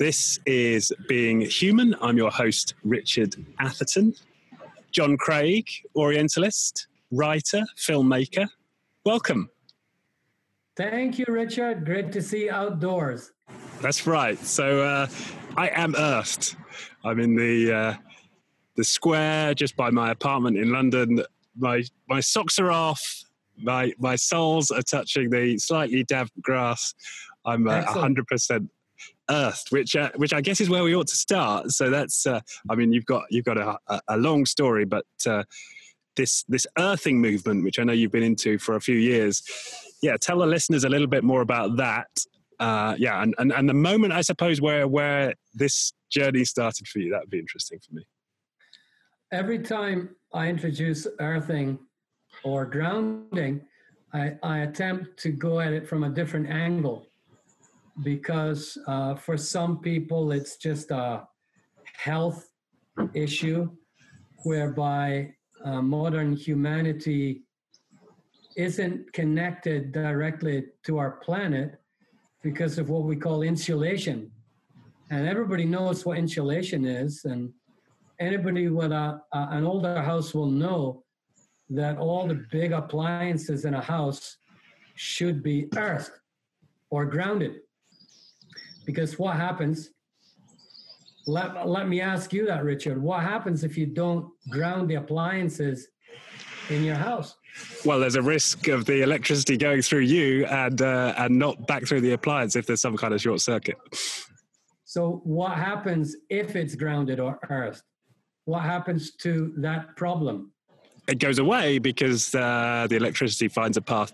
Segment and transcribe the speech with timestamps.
[0.00, 1.94] This is Being Human.
[2.00, 4.14] I'm your host, Richard Atherton.
[4.92, 8.48] John Craig, Orientalist, writer, filmmaker.
[9.04, 9.50] Welcome.
[10.74, 11.84] Thank you, Richard.
[11.84, 13.32] Great to see you outdoors.
[13.82, 14.38] That's right.
[14.38, 15.06] So uh,
[15.58, 16.56] I am earthed.
[17.04, 17.94] I'm in the uh,
[18.76, 21.22] the square just by my apartment in London.
[21.58, 23.24] My my socks are off.
[23.58, 26.94] My my soles are touching the slightly damp grass.
[27.44, 28.70] I'm hundred percent
[29.30, 31.70] earthed, which uh, which I guess is where we ought to start.
[31.70, 33.78] So that's, uh, I mean, you've got you've got a,
[34.08, 35.44] a long story, but uh,
[36.16, 39.42] this this earthing movement, which I know you've been into for a few years,
[40.02, 42.08] yeah, tell the listeners a little bit more about that.
[42.58, 46.98] Uh, yeah, and, and and the moment I suppose where where this journey started for
[46.98, 48.04] you, that would be interesting for me.
[49.32, 51.78] Every time I introduce earthing
[52.42, 53.62] or grounding,
[54.12, 57.06] I, I attempt to go at it from a different angle
[58.02, 61.22] because uh, for some people it's just a
[61.96, 62.48] health
[63.14, 63.70] issue
[64.44, 65.32] whereby
[65.64, 67.42] uh, modern humanity
[68.56, 71.80] isn't connected directly to our planet
[72.42, 74.30] because of what we call insulation.
[75.10, 77.24] And everybody knows what insulation is.
[77.24, 77.52] And
[78.18, 81.04] anybody with a, a, an older house will know
[81.68, 84.36] that all the big appliances in a house
[84.94, 86.12] should be earthed
[86.90, 87.60] or grounded.
[88.90, 89.90] Because what happens,
[91.28, 93.00] let, let me ask you that, Richard.
[93.00, 95.86] What happens if you don't ground the appliances
[96.70, 97.36] in your house?
[97.84, 101.86] Well, there's a risk of the electricity going through you and uh, and not back
[101.86, 103.76] through the appliance if there's some kind of short circuit.
[104.84, 107.82] So, what happens if it's grounded or earthed?
[108.46, 110.52] What happens to that problem?
[111.06, 114.12] It goes away because uh, the electricity finds a path,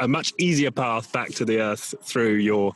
[0.00, 2.74] a much easier path back to the earth through your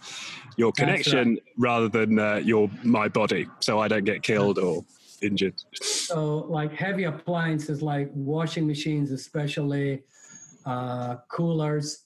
[0.57, 1.43] your connection right.
[1.59, 4.85] rather than uh, your my body, so I don't get killed or
[5.23, 5.55] injured.
[5.83, 10.03] So, like heavy appliances, like washing machines, especially
[10.65, 12.05] uh, coolers,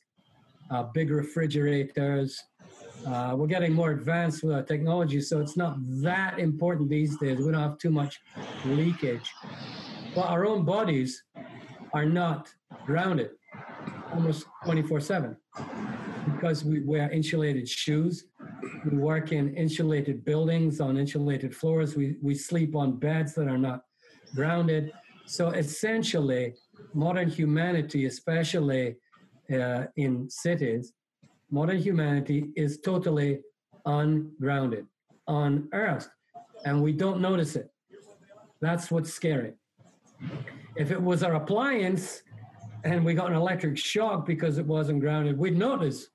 [0.71, 2.43] uh, big refrigerators.
[3.07, 7.39] Uh, we're getting more advanced with our technology, so it's not that important these days.
[7.39, 8.21] We don't have too much
[8.65, 9.33] leakage.
[10.15, 11.23] But our own bodies
[11.93, 12.53] are not
[12.85, 13.31] grounded
[14.13, 15.37] almost 24 7
[16.35, 18.25] because we wear insulated shoes
[18.85, 21.97] we work in insulated buildings on insulated floors.
[21.97, 23.83] We, we sleep on beds that are not
[24.35, 24.93] grounded.
[25.27, 26.55] So essentially,
[26.95, 28.97] modern humanity, especially
[29.53, 30.93] uh, in cities,
[31.51, 33.41] modern humanity is totally
[33.87, 34.87] ungrounded,
[35.27, 36.11] unearthed,
[36.65, 37.71] and we don't notice it.
[38.61, 39.53] That's what's scary.
[40.77, 42.23] If it was our appliance
[42.85, 46.09] and we got an electric shock because it wasn't grounded, we'd notice.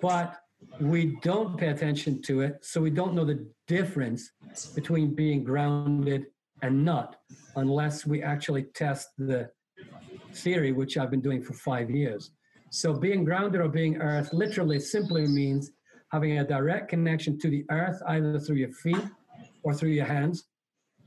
[0.00, 0.36] But
[0.80, 4.32] we don't pay attention to it, so we don't know the difference
[4.74, 6.26] between being grounded
[6.62, 7.16] and not,
[7.56, 9.50] unless we actually test the
[10.32, 12.30] theory, which I've been doing for five years.
[12.70, 15.72] So, being grounded or being earth literally simply means
[16.10, 19.04] having a direct connection to the earth, either through your feet
[19.62, 20.44] or through your hands,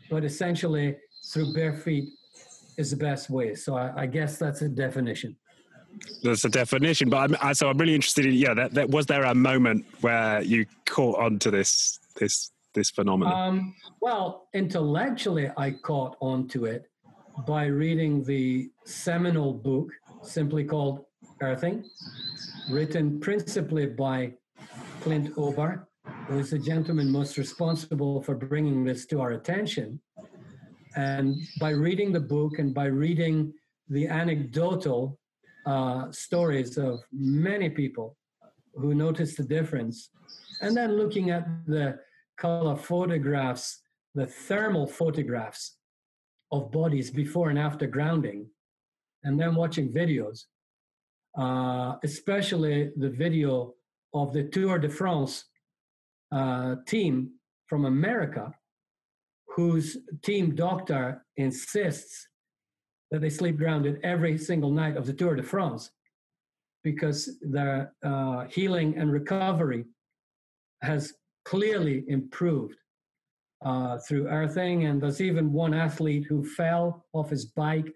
[0.09, 0.95] but essentially
[1.31, 2.09] through bare feet
[2.77, 3.55] is the best way.
[3.55, 5.35] So, I, I guess that's a definition
[6.23, 7.09] that's a definition.
[7.09, 8.53] But I'm, I, so I'm really interested in yeah.
[8.53, 13.33] That, that was there a moment where you caught onto this this this phenomenon?
[13.33, 16.89] Um, well, intellectually, I caught onto it
[17.47, 19.89] by reading the seminal book,
[20.21, 21.05] simply called
[21.41, 21.83] Earthing,
[22.69, 24.33] written principally by
[25.01, 25.87] Clint Ober,
[26.27, 29.99] who is the gentleman most responsible for bringing this to our attention.
[30.95, 33.53] And by reading the book and by reading
[33.89, 35.19] the anecdotal
[35.65, 38.17] uh, stories of many people
[38.75, 40.09] who noticed the difference.
[40.61, 41.99] And then looking at the
[42.37, 43.81] color photographs,
[44.13, 45.77] the thermal photographs
[46.51, 48.47] of bodies before and after grounding,
[49.23, 50.45] and then watching videos,
[51.37, 53.73] uh, especially the video
[54.13, 55.45] of the Tour de France
[56.31, 57.31] uh, team
[57.67, 58.53] from America,
[59.55, 62.27] whose team doctor insists
[63.11, 65.91] that they sleep grounded every single night of the Tour de France
[66.83, 69.85] because their uh, healing and recovery
[70.81, 71.13] has
[71.45, 72.75] clearly improved
[73.65, 74.85] uh, through earthing.
[74.85, 77.91] And there's even one athlete who fell off his bike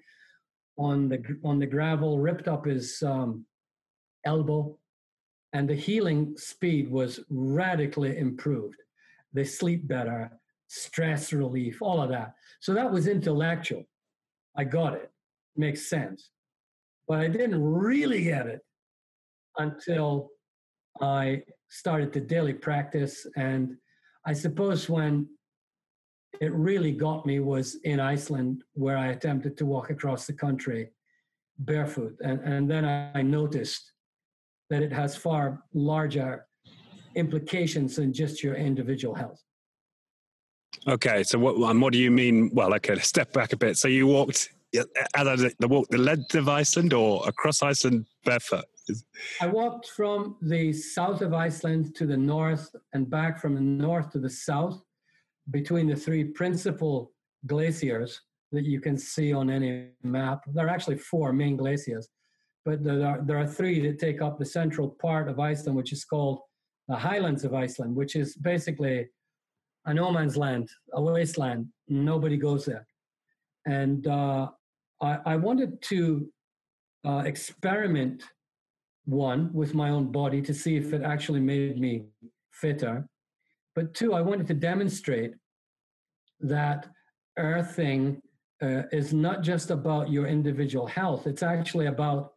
[0.78, 3.46] on the on the gravel, ripped up his um,
[4.26, 4.78] elbow,
[5.52, 8.78] and the healing speed was radically improved.
[9.34, 10.32] They sleep better,
[10.70, 12.36] stress relief, all of that.
[12.62, 13.84] So that was intellectual.
[14.56, 15.12] I got it.
[15.58, 16.30] Makes sense.
[17.08, 18.62] But I didn't really get it
[19.58, 20.30] until
[21.02, 23.26] I started the daily practice.
[23.36, 23.76] And
[24.26, 25.28] I suppose when
[26.40, 30.92] it really got me was in Iceland, where I attempted to walk across the country
[31.58, 32.16] barefoot.
[32.24, 33.92] And, and then I noticed
[34.70, 36.46] that it has far larger
[37.16, 39.44] implications than just your individual health.
[40.88, 42.52] Okay, so what what do you mean?
[42.54, 43.78] Well, okay, step back a bit.
[43.78, 48.66] So you walked the walk the length of Iceland or across Iceland barefoot?
[49.42, 54.12] I walked from the south of Iceland to the north and back from the north
[54.12, 54.82] to the south
[55.52, 57.12] between the three principal
[57.46, 58.22] glaciers
[58.52, 60.44] that you can see on any map.
[60.48, 62.10] There are actually four main glaciers,
[62.66, 65.94] but there are, there are three that take up the central part of Iceland, which
[65.94, 66.40] is called
[66.88, 69.08] the Highlands of Iceland, which is basically
[69.86, 71.68] a no man's land, a wasteland.
[71.88, 72.86] Nobody goes there.
[73.66, 74.50] And uh,
[75.02, 76.28] I, I, wanted to
[77.06, 78.24] uh, experiment
[79.06, 82.06] one with my own body to see if it actually made me
[82.52, 83.08] fitter.
[83.76, 85.34] But two, I wanted to demonstrate
[86.42, 86.88] that
[87.38, 88.22] earthing
[88.62, 92.34] uh, is not just about your individual health, it's actually about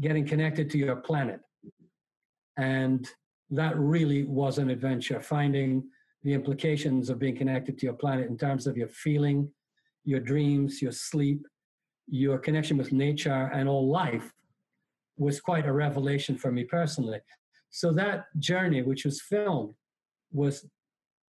[0.00, 1.40] getting connected to your planet.
[2.56, 3.08] And
[3.50, 5.84] that really was an adventure, finding
[6.22, 9.50] the implications of being connected to your planet in terms of your feeling,
[10.04, 11.46] your dreams, your sleep,
[12.08, 14.32] your connection with nature, and all life
[15.16, 17.20] was quite a revelation for me personally.
[17.70, 19.74] So that journey, which was filmed,
[20.32, 20.66] was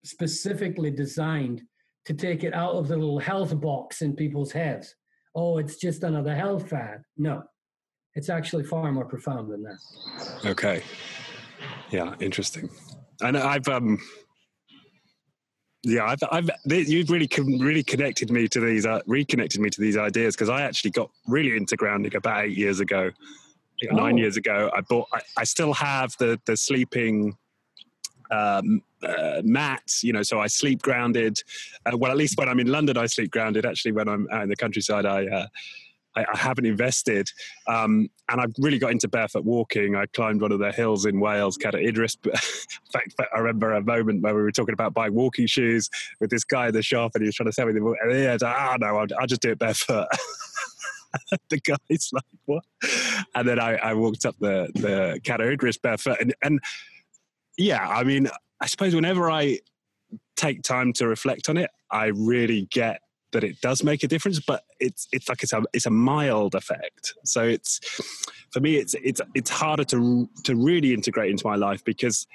[0.04, 1.62] specifically designed
[2.06, 4.96] to take it out of the little health box in people's heads.
[5.34, 7.04] Oh, it's just another health fad.
[7.18, 7.44] No,
[8.14, 9.80] it's actually far more profound than that.
[10.46, 10.84] Okay.
[11.92, 12.70] Yeah, interesting.
[13.22, 14.00] And I've um
[15.86, 17.30] yeah, I've, I've you've really
[17.60, 21.12] really connected me to these, uh, reconnected me to these ideas because I actually got
[21.28, 23.12] really into grounding about eight years ago,
[23.92, 23.96] oh.
[23.96, 24.72] nine years ago.
[24.76, 27.38] I bought, I, I still have the the sleeping
[28.32, 31.38] um, uh, mats, you know, so I sleep grounded.
[31.86, 33.64] Uh, well, at least when I'm in London, I sleep grounded.
[33.64, 35.48] Actually, when I'm out in the countryside, I uh,
[36.16, 37.30] I, I haven't invested.
[37.68, 39.96] Um, and I've really got into barefoot walking.
[39.96, 42.18] I climbed one of the hills in Wales, Cadair Idris.
[42.26, 42.32] in
[42.92, 45.90] fact, I remember a moment where we were talking about buying walking shoes
[46.20, 47.86] with this guy in the shop and he was trying to sell me them.
[48.02, 50.08] And he was like, oh, no, I'll, I'll just do it barefoot.
[51.50, 52.64] the guy's like, what?
[53.36, 56.18] And then I, I walked up the, the Cadair Idris barefoot.
[56.20, 56.60] And, and
[57.58, 58.30] yeah, I mean,
[58.62, 59.60] I suppose whenever I
[60.36, 63.02] take time to reflect on it, I really get
[63.36, 66.56] that it does make a difference, but it's it's like it's a it's a mild
[66.56, 67.14] effect.
[67.24, 67.80] So it's
[68.52, 72.26] for me it's it's it's harder to to really integrate into my life because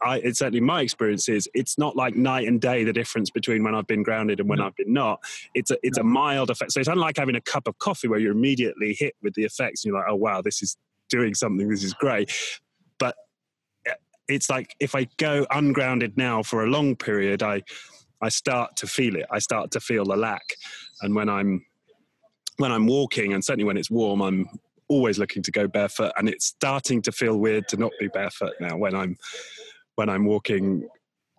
[0.00, 3.64] I, it's certainly my experience is it's not like night and day the difference between
[3.64, 4.66] when I've been grounded and when no.
[4.66, 5.20] I've been not.
[5.54, 6.72] It's a it's a mild effect.
[6.72, 9.84] So it's unlike having a cup of coffee where you're immediately hit with the effects.
[9.84, 10.76] And you're like, oh wow, this is
[11.08, 11.68] doing something.
[11.68, 12.30] This is great.
[12.98, 13.16] But
[13.86, 13.94] eh,
[14.28, 17.62] it's like if I go ungrounded now for a long period, I
[18.22, 19.26] I start to feel it.
[19.30, 20.44] I start to feel the lack.
[21.02, 21.64] And when I'm
[22.58, 24.46] when I'm walking, and certainly when it's warm, I'm
[24.88, 26.12] always looking to go barefoot.
[26.16, 29.16] And it's starting to feel weird to not be barefoot now when I'm
[29.96, 30.88] when I'm walking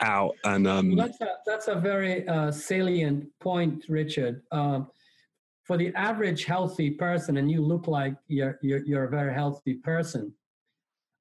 [0.01, 0.35] out.
[0.43, 4.41] And um, that's a, that's a very uh, salient point, Richard.
[4.51, 4.89] Um,
[5.63, 9.75] for the average healthy person, and you look like you're you're, you're a very healthy
[9.75, 10.33] person.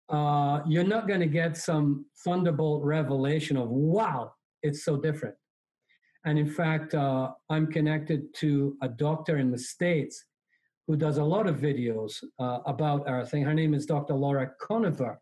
[0.08, 4.32] Uh, you're not going to get some thunderbolt revelation of wow,
[4.62, 5.36] it's so different.
[6.24, 10.24] And in fact, uh, I'm connected to a doctor in the States
[10.86, 13.42] who does a lot of videos uh, about earthing.
[13.42, 14.14] Her name is Dr.
[14.14, 15.16] Laura Koniver,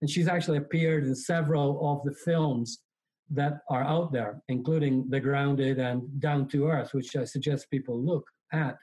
[0.00, 2.80] And she's actually appeared in several of the films
[3.30, 7.98] that are out there, including The Grounded and Down to Earth, which I suggest people
[7.98, 8.76] look at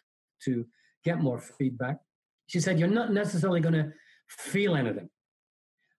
[0.46, 0.66] to
[1.04, 1.98] get more feedback.
[2.48, 3.92] She said, You're not necessarily going to
[4.28, 5.10] feel anything.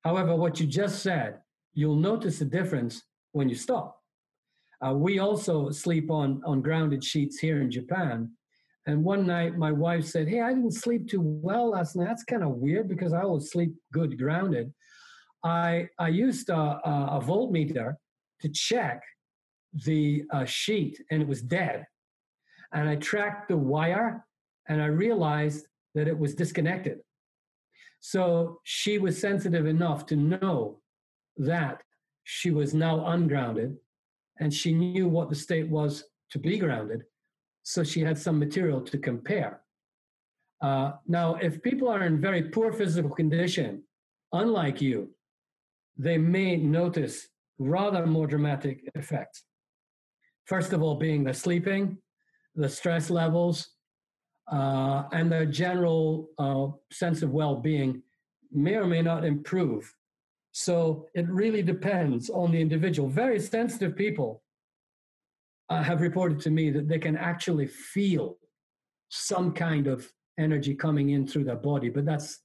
[0.02, 1.38] However, what you just said,
[1.74, 3.99] you'll notice the difference when you stop.
[4.84, 8.30] Uh, we also sleep on, on grounded sheets here in Japan.
[8.86, 12.06] And one night my wife said, Hey, I didn't sleep too well last night.
[12.06, 14.72] That's kind of weird because I always sleep good grounded.
[15.44, 17.94] I, I used a, a, a voltmeter
[18.40, 19.02] to check
[19.84, 21.86] the uh, sheet and it was dead.
[22.72, 24.24] And I tracked the wire
[24.68, 27.00] and I realized that it was disconnected.
[28.00, 30.80] So she was sensitive enough to know
[31.36, 31.82] that
[32.24, 33.76] she was now ungrounded
[34.40, 37.02] and she knew what the state was to be grounded.
[37.62, 39.60] So she had some material to compare.
[40.62, 43.82] Uh, now, if people are in very poor physical condition,
[44.32, 45.10] unlike you,
[45.96, 47.28] they may notice
[47.58, 49.44] rather more dramatic effects.
[50.46, 51.98] First of all, being the sleeping,
[52.54, 53.68] the stress levels,
[54.50, 58.02] uh, and their general uh, sense of well being
[58.50, 59.94] may or may not improve
[60.52, 63.08] So it really depends on the individual.
[63.08, 64.42] Very sensitive people
[65.68, 68.36] uh, have reported to me that they can actually feel
[69.08, 72.40] some kind of energy coming in through their body, but that's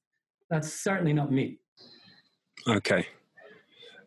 [0.50, 1.57] that's certainly not me.
[2.67, 3.07] Okay.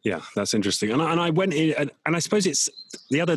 [0.05, 0.91] Yeah, that's interesting.
[0.93, 2.69] And I, and I went in, and, and I suppose it's
[3.11, 3.37] the other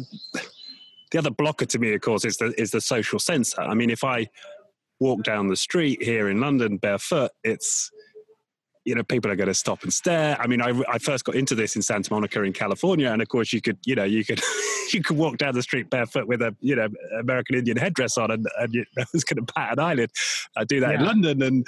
[1.12, 3.62] the other blocker to me, of course, is the is the social censor.
[3.62, 4.28] I mean, if I
[5.00, 7.90] walk down the street here in London barefoot, it's
[8.86, 10.40] you know people are going to stop and stare.
[10.40, 13.28] I mean, I, I first got into this in Santa Monica in California, and of
[13.28, 14.42] course you could you know you could
[14.94, 18.32] you could walk down the street barefoot with a you know American Indian headdress on,
[18.32, 20.12] and, and you, no one's going to bat an eyelid.
[20.56, 21.00] I do that yeah.
[21.00, 21.68] in London, and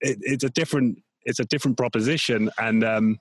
[0.00, 3.18] it, it's a different it's a different proposition, and um,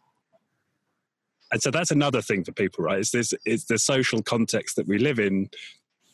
[1.52, 3.00] and so that's another thing for people, right?
[3.00, 5.50] It's this it's the social context that we live in.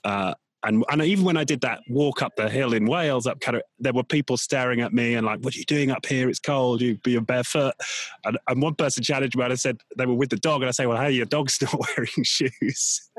[0.03, 3.39] Uh, and, and even when I did that walk up the hill in Wales, up
[3.39, 6.05] kind of, there were people staring at me and like, "What are you doing up
[6.05, 6.27] here?
[6.27, 6.81] It's cold.
[6.81, 7.75] You be barefoot."
[8.23, 10.67] And, and one person challenged me, and I said they were with the dog, and
[10.67, 13.11] I say, "Well, hey, your dog's not wearing shoes."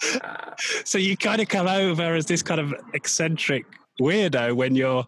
[0.84, 3.64] so you kind of come over as this kind of eccentric
[4.00, 5.06] weirdo when you're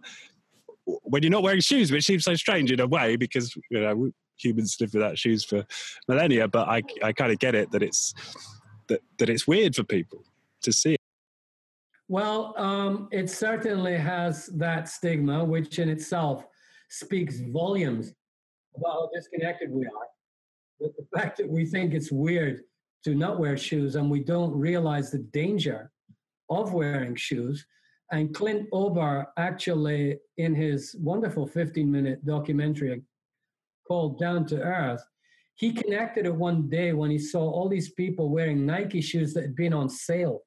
[0.84, 4.12] when you're not wearing shoes, which seems so strange in a way because you know
[4.36, 5.66] humans live without shoes for
[6.06, 6.46] millennia.
[6.46, 8.14] But I, I kind of get it that it's
[8.86, 10.24] that, that it's weird for people
[10.64, 10.96] to see.
[12.08, 16.44] Well, um, it certainly has that stigma, which in itself
[16.90, 18.12] speaks volumes
[18.76, 20.08] about how disconnected we are.
[20.80, 22.60] But the fact that we think it's weird
[23.04, 25.90] to not wear shoes and we don't realize the danger
[26.50, 27.64] of wearing shoes.
[28.12, 33.02] And Clint Ober actually, in his wonderful 15 minute documentary
[33.86, 35.02] called Down to Earth,
[35.56, 39.42] he connected it one day when he saw all these people wearing Nike shoes that
[39.42, 40.40] had been on sale.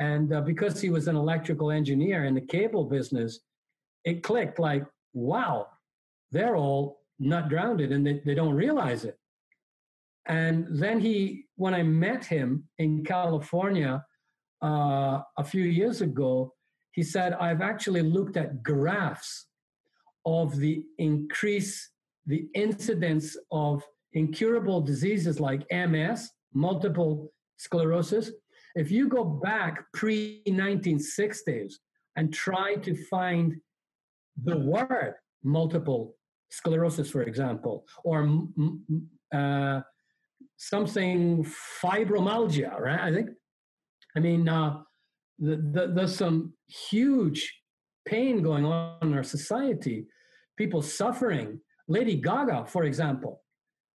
[0.00, 3.40] And uh, because he was an electrical engineer in the cable business,
[4.04, 5.68] it clicked like, wow,
[6.32, 9.18] they're all not grounded and they, they don't realize it.
[10.26, 14.04] And then he, when I met him in California
[14.62, 16.54] uh, a few years ago,
[16.92, 19.46] he said, I've actually looked at graphs
[20.24, 21.90] of the increase
[22.26, 28.30] the incidence of incurable diseases like MS, multiple sclerosis.
[28.74, 31.74] If you go back pre 1960s
[32.16, 33.56] and try to find
[34.42, 36.16] the word multiple
[36.50, 38.46] sclerosis, for example, or
[39.34, 39.80] uh,
[40.56, 41.44] something
[41.82, 43.00] fibromyalgia, right?
[43.00, 43.30] I think.
[44.16, 44.78] I mean, uh,
[45.38, 47.60] the, the, there's some huge
[48.04, 50.06] pain going on in our society,
[50.56, 53.42] people suffering Lady Gaga, for example,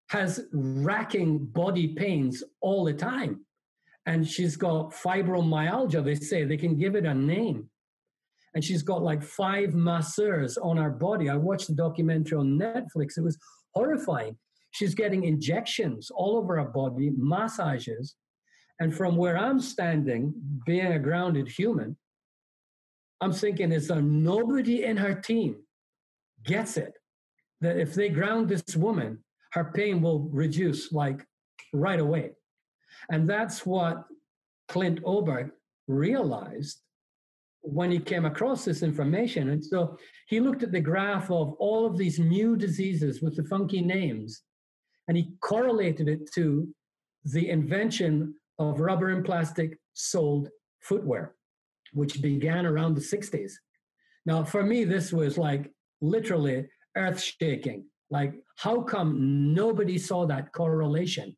[0.10, 3.46] has racking body pains all the time.
[4.06, 6.44] And she's got fibromyalgia, they say.
[6.44, 7.70] They can give it a name.
[8.54, 11.30] And she's got like five masseurs on her body.
[11.30, 13.18] I watched the documentary on Netflix.
[13.18, 13.38] It was
[13.74, 14.38] horrifying.
[14.72, 18.16] She's getting injections all over her body, massages.
[18.80, 20.34] And from where I'm standing,
[20.66, 21.98] being a grounded human,
[23.22, 25.56] I'm thinking, is there nobody in her team
[26.46, 26.94] gets it?
[27.62, 31.26] that if they ground this woman, her pain will reduce like
[31.74, 32.32] right away.
[33.12, 34.06] And that's what
[34.68, 35.52] Clint Ober
[35.88, 36.82] realized
[37.62, 39.50] when he came across this information.
[39.50, 39.98] And so
[40.28, 44.44] he looked at the graph of all of these new diseases with the funky names,
[45.08, 46.68] and he correlated it to
[47.24, 50.50] the invention of rubber and plastic soled
[50.82, 51.36] footwear,
[51.94, 53.54] which began around the 60s.
[54.26, 55.72] Now, for me, this was like
[56.02, 57.86] literally earth shaking.
[58.10, 61.36] Like, how come nobody saw that correlation?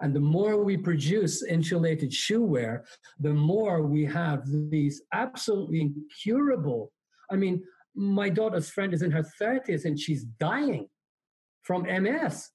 [0.00, 2.84] And the more we produce insulated shoe wear,
[3.20, 6.92] the more we have these absolutely incurable.
[7.30, 7.62] I mean,
[7.94, 10.88] my daughter's friend is in her 30s and she's dying
[11.62, 12.50] from MS.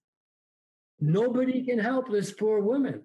[1.00, 3.04] Nobody can help this poor woman.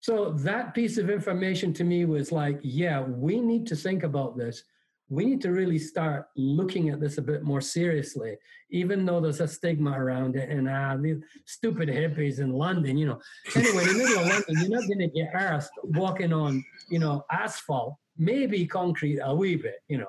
[0.00, 4.36] So that piece of information to me was like, yeah, we need to think about
[4.36, 4.64] this
[5.12, 8.34] we need to really start looking at this a bit more seriously,
[8.70, 13.06] even though there's a stigma around it and uh, these stupid hippies in London, you
[13.06, 13.20] know.
[13.54, 16.98] Anyway, in the middle of London, you're not going to get asked walking on, you
[16.98, 20.08] know, asphalt, maybe concrete a wee bit, you know.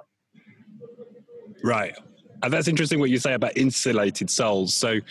[1.66, 1.98] Right.
[2.42, 4.74] And that's interesting what you say about insulated soles.
[4.74, 5.02] So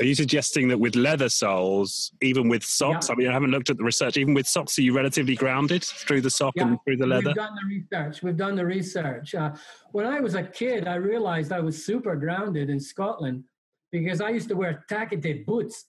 [0.00, 3.12] are you suggesting that with leather soles, even with socks, yeah.
[3.12, 5.84] I mean, I haven't looked at the research, even with socks, are you relatively grounded
[5.84, 6.68] through the sock yeah.
[6.68, 7.28] and through the leather?
[7.28, 8.22] We've done the research.
[8.22, 9.34] We've done the research.
[9.34, 9.50] Uh,
[9.92, 13.44] when I was a kid, I realized I was super grounded in Scotland
[13.92, 15.86] because I used to wear tackety boots.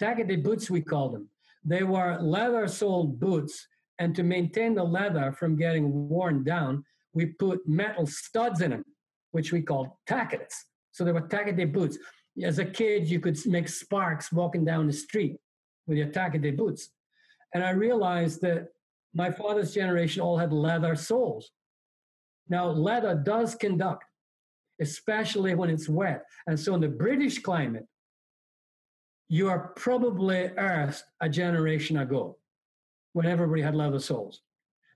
[0.00, 1.28] Tackety boots, we called them.
[1.64, 3.68] They were leather soled boots.
[4.00, 8.84] And to maintain the leather from getting worn down, we put metal studs in them,
[9.30, 10.66] which we called tackets.
[10.90, 11.98] So they were tackety boots.
[12.44, 15.38] As a kid, you could make sparks walking down the street
[15.86, 16.90] with your tackety boots.
[17.54, 18.68] And I realized that
[19.14, 21.50] my father's generation all had leather soles.
[22.48, 24.04] Now, leather does conduct,
[24.80, 26.24] especially when it's wet.
[26.46, 27.86] And so, in the British climate,
[29.28, 32.38] you are probably earthed a generation ago
[33.12, 34.42] when everybody had leather soles.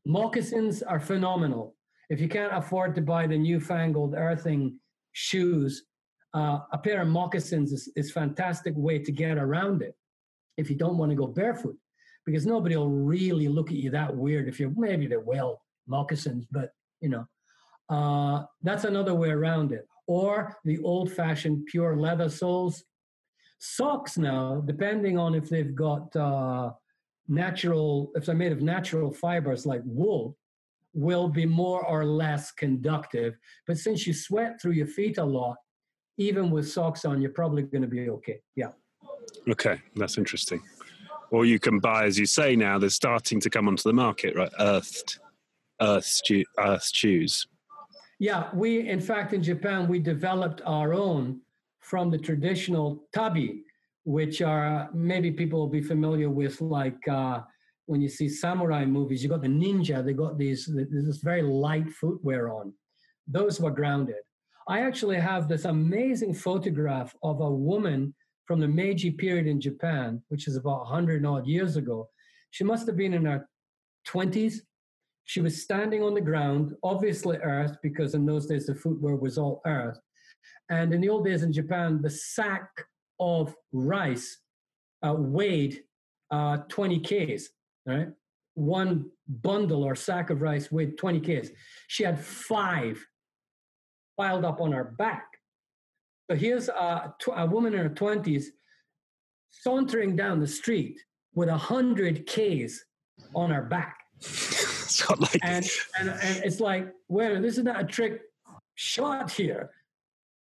[0.07, 1.75] Moccasins are phenomenal.
[2.09, 4.79] If you can't afford to buy the newfangled earthing
[5.13, 5.85] shoes,
[6.35, 9.95] uh, a pair of moccasins is, is fantastic way to get around it
[10.57, 11.77] if you don't want to go barefoot
[12.25, 16.47] because nobody will really look at you that weird if you're maybe they will moccasins
[16.51, 17.27] but you know.
[17.89, 19.87] Uh, that's another way around it.
[20.07, 22.85] Or the old fashioned pure leather soles.
[23.59, 26.71] Socks now depending on if they've got uh,
[27.29, 30.37] natural if they're made of natural fibers like wool
[30.95, 33.37] will be more or less conductive.
[33.67, 35.57] But since you sweat through your feet a lot
[36.19, 38.69] even with socks on you're probably going to be okay yeah
[39.49, 40.61] okay that's interesting
[41.33, 44.37] or you can buy, as you say now, they're starting to come onto the market,
[44.37, 44.53] right?
[44.61, 45.19] Earthed,
[45.81, 46.21] earth,
[46.59, 47.47] earth shoes.
[48.21, 51.41] Yeah, we, in fact, in Japan, we developed our own
[51.81, 53.63] from the traditional tabi,
[54.05, 57.41] which are maybe people will be familiar with, like uh,
[57.87, 61.89] when you see samurai movies, you got the ninja, they got these this very light
[61.89, 62.75] footwear on.
[63.27, 64.23] Those were grounded.
[64.69, 68.15] I actually have this amazing photograph of a woman
[68.45, 72.09] from the Meiji period in Japan, which is about 100 odd years ago.
[72.51, 73.49] She must have been in her
[74.07, 74.57] 20s.
[75.25, 79.39] She was standing on the ground, obviously earth, because in those days the footwear was
[79.39, 79.99] all earth.
[80.69, 82.69] And in the old days in Japan, the sack
[83.21, 84.39] of rice
[85.07, 85.83] uh, weighed
[86.31, 87.49] uh, 20 Ks,
[87.87, 88.09] right?
[88.55, 91.51] One bundle or sack of rice weighed 20 Ks.
[91.89, 93.05] She had five
[94.19, 95.27] piled up on her back.
[96.31, 98.45] So here's a, a woman in her 20s
[99.51, 100.99] sauntering down the street
[101.35, 102.85] with a 100 Ks
[103.35, 103.97] on her back.
[105.19, 105.41] like...
[105.43, 108.21] and, and, and it's like, well, this is not a trick
[108.75, 109.71] shot here.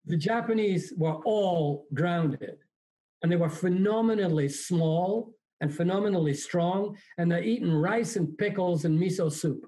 [0.05, 2.57] The Japanese were all grounded
[3.21, 8.99] and they were phenomenally small and phenomenally strong, and they're eating rice and pickles and
[8.99, 9.65] miso soup.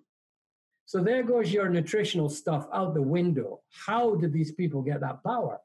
[0.87, 3.59] So there goes your nutritional stuff out the window.
[3.71, 5.59] How did these people get that power?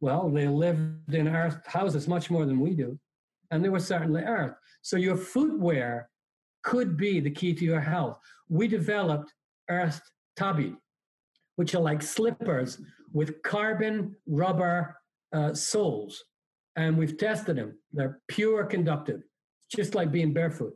[0.00, 2.98] Well, they lived in earth houses much more than we do,
[3.50, 4.54] and they were certainly earth.
[4.80, 6.08] So your footwear
[6.62, 8.18] could be the key to your health.
[8.48, 9.34] We developed
[9.68, 10.00] earth
[10.36, 10.74] tabi,
[11.56, 12.80] which are like slippers
[13.12, 14.96] with carbon rubber
[15.34, 16.24] uh, soles,
[16.76, 17.78] and we've tested them.
[17.92, 19.22] They're pure conductive,
[19.68, 20.72] just like being barefoot.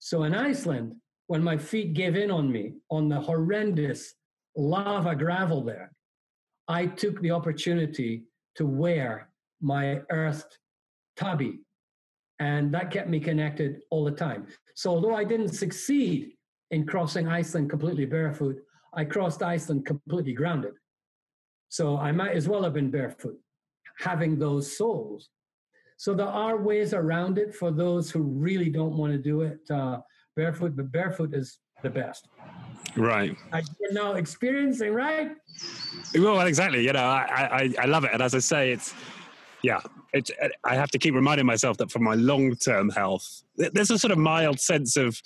[0.00, 0.96] So in Iceland,
[1.30, 4.14] when my feet gave in on me on the horrendous
[4.56, 5.92] lava gravel there,
[6.66, 8.24] I took the opportunity
[8.56, 9.28] to wear
[9.60, 10.58] my earthed
[11.14, 11.60] tabi.
[12.40, 14.48] And that kept me connected all the time.
[14.74, 16.32] So although I didn't succeed
[16.72, 18.56] in crossing Iceland completely barefoot,
[18.92, 20.72] I crossed Iceland completely grounded.
[21.68, 23.38] So I might as well have been barefoot,
[24.00, 25.28] having those soles.
[25.96, 29.60] So there are ways around it for those who really don't want to do it
[29.70, 30.00] uh,
[30.36, 32.28] barefoot, but barefoot is the best.
[32.96, 33.36] Right.
[33.52, 35.32] I, you're now experiencing, right?
[36.14, 36.84] Well, exactly.
[36.84, 38.10] You know, I, I, I love it.
[38.12, 38.94] And as I say, it's,
[39.62, 39.80] yeah,
[40.12, 40.30] it's,
[40.64, 44.12] I have to keep reminding myself that for my long term health, there's a sort
[44.12, 45.20] of mild sense of,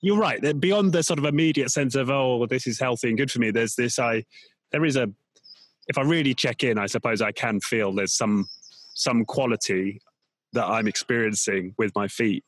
[0.00, 3.08] you're right, that beyond the sort of immediate sense of, oh, well, this is healthy
[3.08, 4.24] and good for me, there's this, I,
[4.72, 5.10] there is a,
[5.88, 8.48] if I really check in, I suppose I can feel there's some,
[8.94, 10.00] some quality
[10.52, 12.44] that I'm experiencing with my feet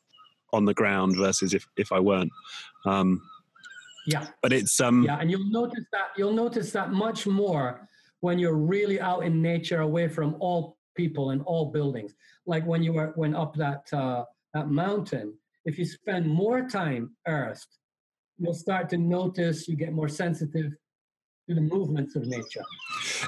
[0.53, 2.31] on the ground versus if, if I weren't.
[2.85, 3.21] Um,
[4.07, 4.27] yeah.
[4.41, 7.87] But it's um Yeah, and you'll notice that you'll notice that much more
[8.19, 12.13] when you're really out in nature away from all people and all buildings.
[12.45, 15.33] Like when you were when up that uh that mountain,
[15.65, 17.67] if you spend more time earthed,
[18.37, 20.73] you'll start to notice you get more sensitive
[21.49, 22.63] to the movements of nature.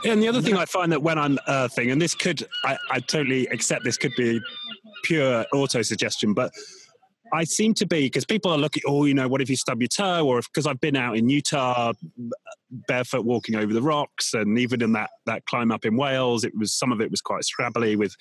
[0.05, 2.99] And the other thing I find that when I'm earthing, and this could, I, I
[2.99, 4.39] totally accept this could be
[5.03, 6.51] pure auto suggestion, but
[7.33, 8.83] I seem to be because people are looking.
[8.87, 10.25] Oh, you know, what if you stub your toe?
[10.27, 11.93] Or because I've been out in Utah,
[12.87, 16.53] barefoot walking over the rocks, and even in that that climb up in Wales, it
[16.57, 18.15] was some of it was quite scrabbly with.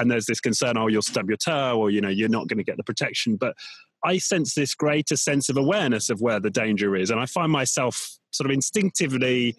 [0.00, 2.58] And there's this concern, oh, you'll stub your toe, or you know, you're not going
[2.58, 3.36] to get the protection.
[3.36, 3.56] But
[4.04, 7.50] I sense this greater sense of awareness of where the danger is, and I find
[7.50, 9.56] myself sort of instinctively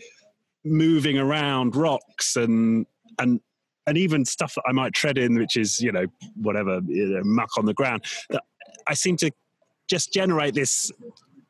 [0.63, 2.85] moving around rocks and
[3.17, 3.41] and
[3.87, 7.21] and even stuff that I might tread in, which is you know whatever you know,
[7.23, 8.03] muck on the ground.
[8.29, 8.43] That
[8.89, 9.31] I seem to
[9.89, 10.91] just generate this,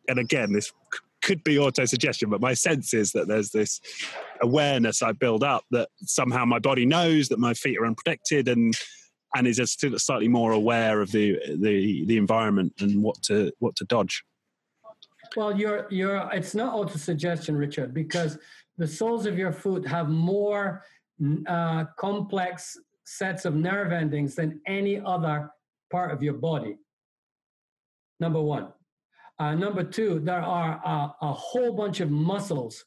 [0.08, 0.72] and again, this
[1.22, 3.82] could be auto-suggestion, but my sense is that there's this
[4.42, 8.74] awareness I build up that somehow my body knows that my feet are unprotected and
[9.36, 13.76] and is just slightly more aware of the the the environment and what to what
[13.76, 14.24] to dodge.
[15.36, 18.38] Well, you're you're it's not auto-suggestion, Richard, because
[18.78, 20.84] the soles of your foot have more
[21.48, 25.52] uh, complex sets of nerve endings than any other
[25.92, 26.78] part of your body.
[28.20, 28.70] Number one.
[29.38, 32.84] Uh, number two, there are a, a whole bunch of muscles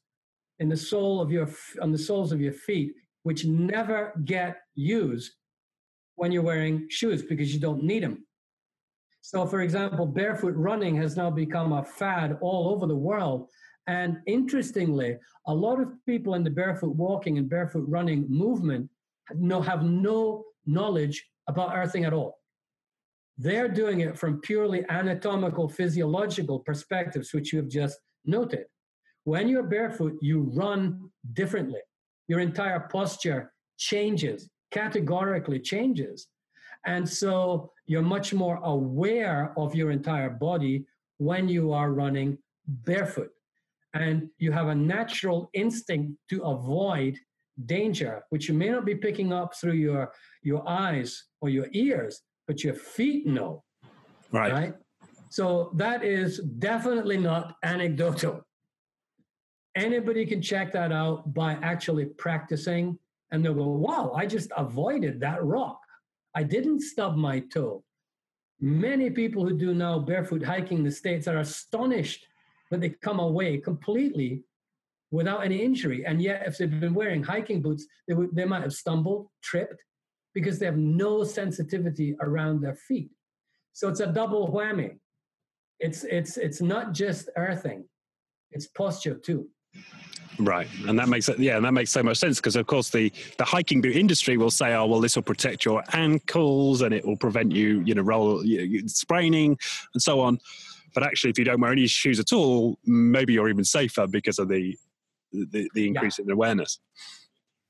[0.58, 1.48] in the sole of your
[1.80, 5.32] on the soles of your feet which never get used
[6.16, 8.26] when you're wearing shoes because you don't need them.
[9.22, 13.48] So, for example, barefoot running has now become a fad all over the world.
[13.86, 15.16] And interestingly,
[15.46, 18.90] a lot of people in the barefoot walking and barefoot running movement
[19.34, 22.41] no, have no knowledge about earthing at all.
[23.38, 28.66] They're doing it from purely anatomical, physiological perspectives, which you have just noted.
[29.24, 31.80] When you're barefoot, you run differently.
[32.28, 36.28] Your entire posture changes, categorically changes.
[36.84, 40.84] And so you're much more aware of your entire body
[41.18, 43.30] when you are running barefoot.
[43.94, 47.18] And you have a natural instinct to avoid
[47.66, 52.22] danger, which you may not be picking up through your, your eyes or your ears,
[52.52, 53.64] but your feet know.
[54.30, 54.52] Right.
[54.52, 54.74] right?
[55.30, 58.42] So that is definitely not anecdotal.
[59.74, 62.98] Anybody can check that out by actually practicing,
[63.30, 65.80] and they'll go, wow, I just avoided that rock.
[66.34, 67.82] I didn't stub my toe.
[68.60, 72.26] Many people who do now barefoot hiking in the States are astonished
[72.70, 74.42] that they come away completely
[75.10, 76.04] without any injury.
[76.04, 79.82] And yet, if they've been wearing hiking boots, they, would, they might have stumbled, tripped,
[80.34, 83.10] because they have no sensitivity around their feet.
[83.72, 84.98] So it's a double whammy.
[85.80, 87.84] It's, it's, it's not just earthing,
[88.50, 89.48] it's posture too.
[90.38, 92.88] Right, and that makes it yeah, and that makes so much sense because of course
[92.88, 96.94] the the hiking boot industry will say, oh well, this will protect your ankles and
[96.94, 99.58] it will prevent you, you know, roll you know, spraining
[99.92, 100.38] and so on.
[100.94, 104.38] But actually, if you don't wear any shoes at all, maybe you're even safer because
[104.38, 104.76] of the
[105.32, 106.24] the, the increase yeah.
[106.24, 106.78] in awareness.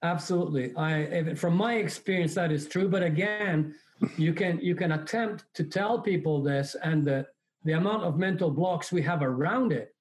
[0.02, 2.88] Absolutely, I from my experience that is true.
[2.88, 3.74] But again,
[4.16, 7.26] you can you can attempt to tell people this, and the
[7.64, 9.94] the amount of mental blocks we have around it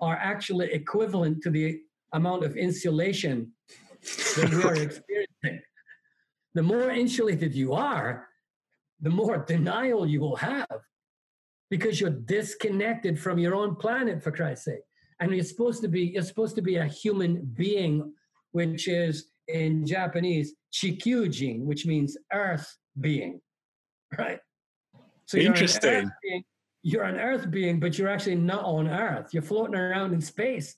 [0.00, 1.80] are actually equivalent to the
[2.12, 3.50] amount of insulation
[4.36, 5.62] that we are experiencing.
[6.54, 8.28] The more insulated you are,
[9.00, 10.66] the more denial you will have
[11.70, 14.80] because you're disconnected from your own planet, for Christ's sake.
[15.20, 18.12] And you're supposed to be, you're supposed to be a human being,
[18.52, 23.40] which is in Japanese, chikyujin, which means earth being,
[24.16, 24.40] right?
[25.26, 25.90] So Interesting.
[25.90, 26.44] You're an, being,
[26.82, 29.28] you're an earth being, but you're actually not on earth.
[29.32, 30.76] You're floating around in space.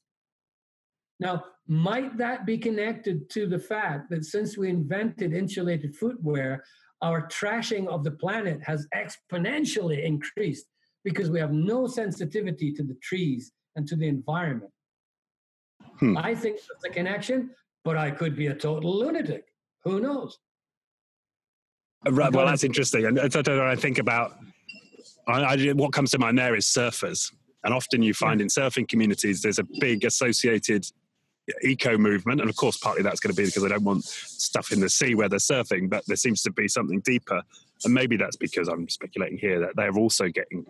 [1.18, 6.64] Now, might that be connected to the fact that since we invented insulated footwear,
[7.02, 10.66] our trashing of the planet has exponentially increased
[11.04, 14.72] because we have no sensitivity to the trees and to the environment?
[15.98, 16.16] Hmm.
[16.16, 17.50] I think there's a connection,
[17.84, 19.46] but I could be a total lunatic.
[19.84, 20.38] Who knows?
[22.06, 23.04] Uh, right, well, that's interesting.
[23.06, 24.38] And I think about
[25.26, 27.32] I, I, what comes to mind there is surfers.
[27.64, 30.86] And often you find in surfing communities, there's a big associated
[31.62, 32.40] eco movement.
[32.40, 34.88] And of course, partly that's going to be because they don't want stuff in the
[34.88, 37.42] sea where they're surfing, but there seems to be something deeper.
[37.84, 40.64] And maybe that's because I'm speculating here that they're also getting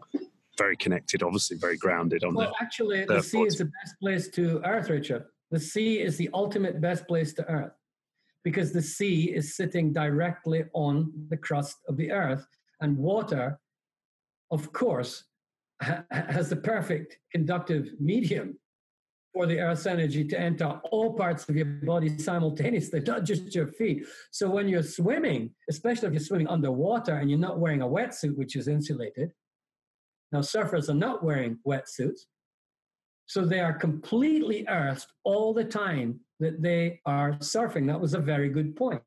[0.59, 4.61] very connected, obviously very grounded on well, actually, the sea is the best place to
[4.65, 5.25] earth, Richard.
[5.51, 7.73] The sea is the ultimate best place to earth
[8.45, 12.47] because the sea is sitting directly on the crust of the earth,
[12.81, 13.59] and water,
[14.51, 15.25] of course,
[15.83, 18.59] ha- has the perfect conductive medium
[19.33, 23.69] for the Earth's energy to enter all parts of your body simultaneously, not just your
[23.69, 24.05] feet.
[24.33, 28.37] So when you're swimming, especially if you're swimming underwater and you're not wearing a wetsuit,
[28.37, 29.31] which is insulated,
[30.33, 32.23] now surfers are not wearing wetsuits,
[33.31, 37.87] so they are completely earthed all the time that they are surfing.
[37.87, 39.03] That was a very good point.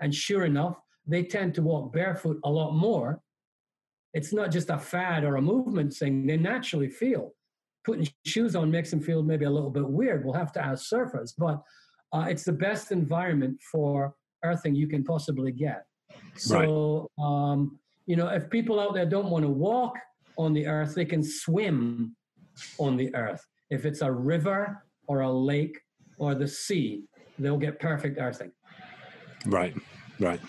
[0.00, 3.20] And sure enough, they tend to walk barefoot a lot more.
[4.14, 7.34] It's not just a fad or a movement thing, they naturally feel
[7.84, 10.24] putting shoes on makes them feel maybe a little bit weird.
[10.24, 11.62] We'll have to ask surfers, but
[12.14, 15.84] uh, it's the best environment for earthing you can possibly get.
[16.34, 17.24] So, right.
[17.24, 19.98] um, you know, if people out there don't want to walk
[20.38, 22.16] on the earth, they can swim
[22.78, 23.46] on the earth.
[23.70, 25.78] If it's a river or a lake
[26.18, 27.04] or the sea,
[27.38, 28.52] they'll get perfect earthing.
[29.46, 29.74] Right,
[30.20, 30.40] right.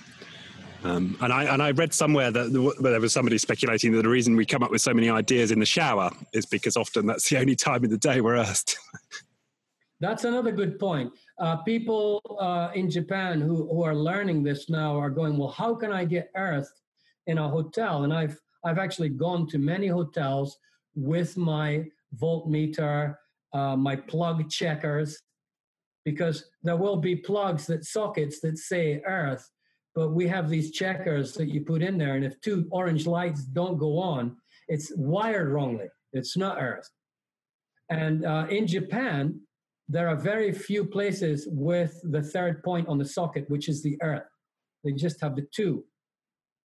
[0.84, 4.36] Um, and I and I read somewhere that there was somebody speculating that the reason
[4.36, 7.40] we come up with so many ideas in the shower is because often that's the
[7.40, 8.78] only time in the day we're earthed.
[10.00, 11.12] that's another good point.
[11.40, 15.74] Uh, people uh, in Japan who, who are learning this now are going, well, how
[15.74, 16.80] can I get earthed
[17.26, 18.04] in a hotel?
[18.04, 20.58] And I've I've actually gone to many hotels
[20.96, 23.16] with my voltmeter,
[23.54, 25.22] uh, my plug checkers,
[26.06, 29.50] because there will be plugs that sockets that say earth
[29.98, 33.44] but we have these checkers that you put in there, and if two orange lights
[33.46, 35.88] don't go on, it's wired wrongly.
[36.14, 36.88] It's not Earth.
[37.90, 39.42] And uh, in Japan,
[39.90, 43.98] there are very few places with the third point on the socket, which is the
[44.04, 44.30] Earth.
[44.84, 45.84] They just have the two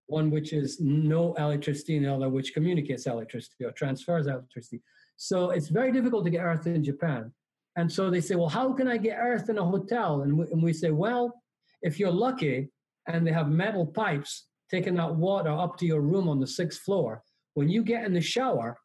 [0.08, 4.82] one which is no electricity, and the other which communicates electricity or transfers electricity.
[5.24, 7.32] So it's very difficult to get Earth in Japan.
[7.76, 10.24] And so they say, well, how can I get Earth in a hotel?
[10.24, 11.44] And we, and we say, well,
[11.84, 12.72] if you're lucky,
[13.08, 16.82] and they have metal pipes taking that water up to your room on the sixth
[16.82, 17.22] floor.
[17.54, 18.80] When you get in the shower,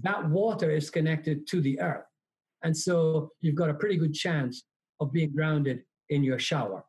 [0.00, 2.06] that water is connected to the earth.
[2.62, 4.64] And so you've got a pretty good chance
[5.00, 6.86] of being grounded in your shower.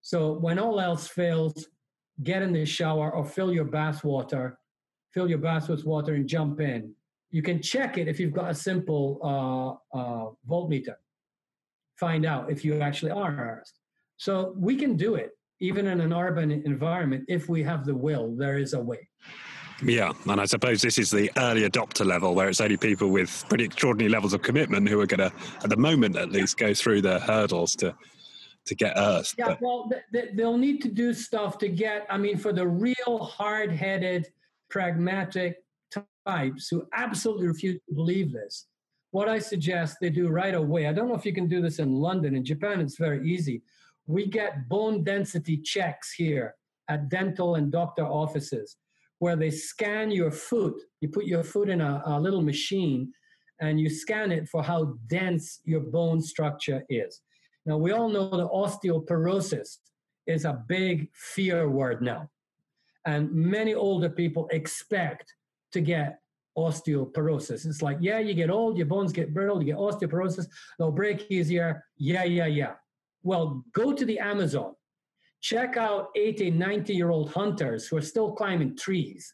[0.00, 1.66] So when all else fails,
[2.22, 4.60] get in the shower or fill your bath water,
[5.12, 6.94] fill your bath with water and jump in.
[7.32, 10.94] You can check it if you've got a simple uh, uh, voltmeter.
[11.98, 13.78] Find out if you actually are earthed.
[14.18, 18.34] So we can do it even in an urban environment, if we have the will,
[18.36, 19.08] there is a way.
[19.82, 23.44] Yeah, and I suppose this is the early adopter level where it's only people with
[23.48, 26.74] pretty extraordinary levels of commitment who are going to, at the moment at least, go
[26.74, 27.94] through the hurdles to
[28.64, 29.34] to get earth.
[29.36, 29.60] Yeah, but.
[29.60, 29.90] well,
[30.34, 32.06] they'll need to do stuff to get.
[32.08, 34.28] I mean, for the real hard-headed,
[34.70, 35.61] pragmatic
[36.26, 38.66] types who absolutely refuse to believe this,
[39.10, 40.86] what I suggest they do right away.
[40.86, 42.34] I don't know if you can do this in London.
[42.34, 43.62] In Japan, it's very easy
[44.06, 46.54] we get bone density checks here
[46.88, 48.76] at dental and doctor offices
[49.18, 50.74] where they scan your foot.
[51.00, 53.12] You put your foot in a, a little machine
[53.60, 57.20] and you scan it for how dense your bone structure is.
[57.64, 59.78] Now, we all know that osteoporosis
[60.26, 62.28] is a big fear word now.
[63.06, 65.32] And many older people expect
[65.72, 66.18] to get
[66.56, 67.66] osteoporosis.
[67.66, 70.46] It's like, yeah, you get old, your bones get brittle, you get osteoporosis,
[70.78, 71.84] they'll break easier.
[71.96, 72.72] Yeah, yeah, yeah.
[73.22, 74.74] Well, go to the Amazon,
[75.40, 79.32] check out 80, 90 year old hunters who are still climbing trees,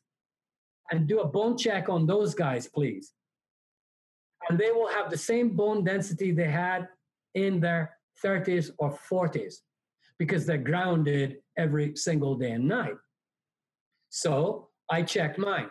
[0.90, 3.12] and do a bone check on those guys, please.
[4.48, 6.88] And they will have the same bone density they had
[7.34, 9.56] in their 30s or 40s
[10.18, 12.96] because they're grounded every single day and night.
[14.08, 15.68] So I checked mine.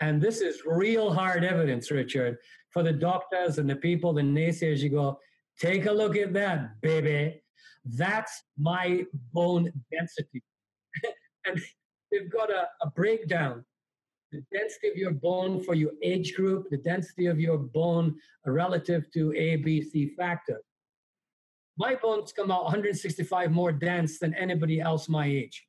[0.00, 2.36] And this is real hard evidence, Richard,
[2.70, 4.80] for the doctors and the people, the naysayers.
[4.80, 5.18] You go,
[5.58, 7.40] Take a look at that, baby.
[7.84, 10.42] That's my bone density.
[11.46, 11.60] and
[12.10, 13.64] they've got a, a breakdown.
[14.32, 19.10] The density of your bone for your age group, the density of your bone relative
[19.12, 20.60] to A, B, C factor.
[21.78, 25.65] My bones come out 165 more dense than anybody else my age.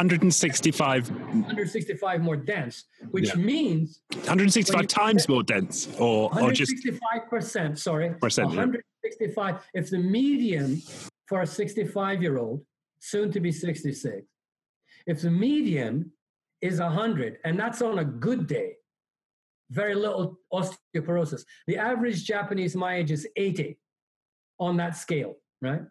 [0.00, 3.34] 165 165 more dense which yeah.
[3.34, 6.72] means 165 times more dense or, or just
[7.32, 9.60] 65% sorry percent 165 yeah.
[9.80, 10.80] if the median
[11.26, 12.64] for a 65 year old
[13.00, 14.24] soon to be 66
[15.08, 16.12] if the median
[16.60, 18.74] is 100 and that's on a good day
[19.70, 23.76] very little osteoporosis the average japanese my age is 80
[24.60, 25.82] on that scale right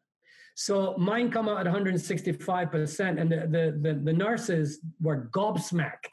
[0.60, 6.10] so mine come out at 165%, and the, the, the, the nurses were gobsmacked.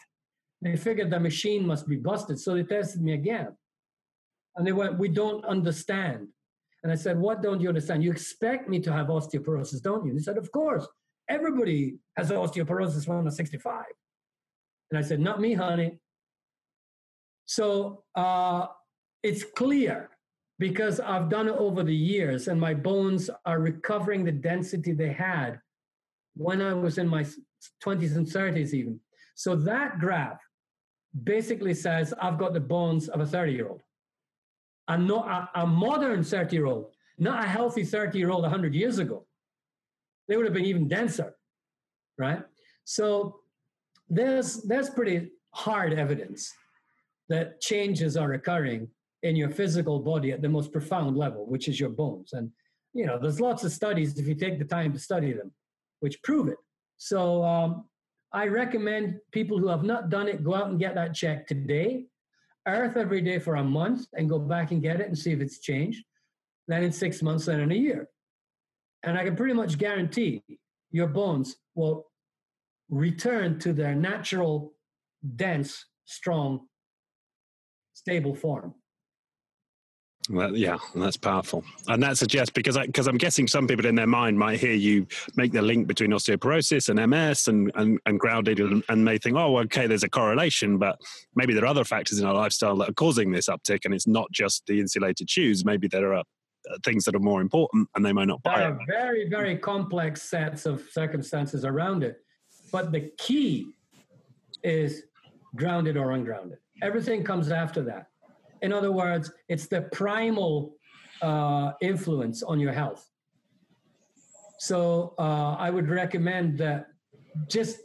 [0.61, 3.57] They figured the machine must be busted, so they tested me again.
[4.54, 6.28] And they went, We don't understand.
[6.83, 8.04] And I said, What don't you understand?
[8.04, 10.12] You expect me to have osteoporosis, don't you?
[10.12, 10.87] They said, Of course.
[11.30, 13.85] Everybody has osteoporosis when they're 65.
[14.90, 15.98] And I said, Not me, honey.
[17.46, 18.66] So uh,
[19.22, 20.11] it's clear
[20.58, 25.12] because I've done it over the years and my bones are recovering the density they
[25.12, 25.58] had
[26.36, 27.24] when I was in my
[27.84, 29.00] 20s and 30s, even.
[29.34, 30.40] So that graph
[31.24, 33.82] basically says I've got the bones of a 30 year old.
[34.86, 38.74] I'm not a, a modern 30 year old, not a healthy 30 year old 100
[38.74, 39.26] years ago.
[40.28, 41.34] They would have been even denser,
[42.18, 42.42] right?
[42.84, 43.40] So
[44.08, 46.52] there's, there's pretty hard evidence
[47.28, 48.88] that changes are occurring
[49.24, 52.34] in your physical body at the most profound level, which is your bones.
[52.34, 52.50] And,
[52.92, 55.50] you know, there's lots of studies, if you take the time to study them,
[56.00, 56.58] which prove it.
[56.98, 57.87] So um,
[58.32, 62.04] I recommend people who have not done it go out and get that check today,
[62.68, 65.40] earth every day for a month, and go back and get it and see if
[65.40, 66.04] it's changed.
[66.68, 68.08] Then in six months, then in a year.
[69.02, 70.42] And I can pretty much guarantee
[70.90, 72.06] your bones will
[72.90, 74.74] return to their natural,
[75.37, 76.66] dense, strong,
[77.94, 78.74] stable form.
[80.30, 84.06] Well, yeah, that's powerful, and that suggests because because I'm guessing some people in their
[84.06, 85.06] mind might hear you
[85.37, 89.37] make the link between osteoporosis and MS and and, and grounded, and, and may think,
[89.37, 90.98] oh, okay, there's a correlation, but
[91.34, 94.06] maybe there are other factors in our lifestyle that are causing this uptick, and it's
[94.06, 95.62] not just the insulated shoes.
[95.62, 96.20] Maybe there are
[96.70, 98.60] uh, things that are more important, and they might not buy.
[98.60, 102.16] There are very very complex sets of circumstances around it,
[102.72, 103.66] but the key
[104.62, 105.02] is
[105.54, 106.58] grounded or ungrounded.
[106.82, 108.06] Everything comes after that.
[108.64, 110.77] In other words, it's the primal
[111.20, 113.11] uh, influence on your health.
[114.59, 116.87] So uh, I would recommend that
[117.46, 117.81] just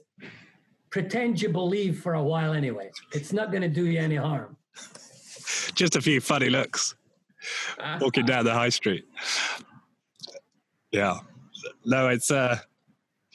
[0.89, 2.89] pretend you believe for a while anyway.
[3.11, 4.55] It's not going to do you any harm.
[5.75, 6.95] Just a few funny looks
[7.99, 9.05] walking down the high street.
[10.91, 11.19] Yeah.
[11.85, 12.57] No, it's uh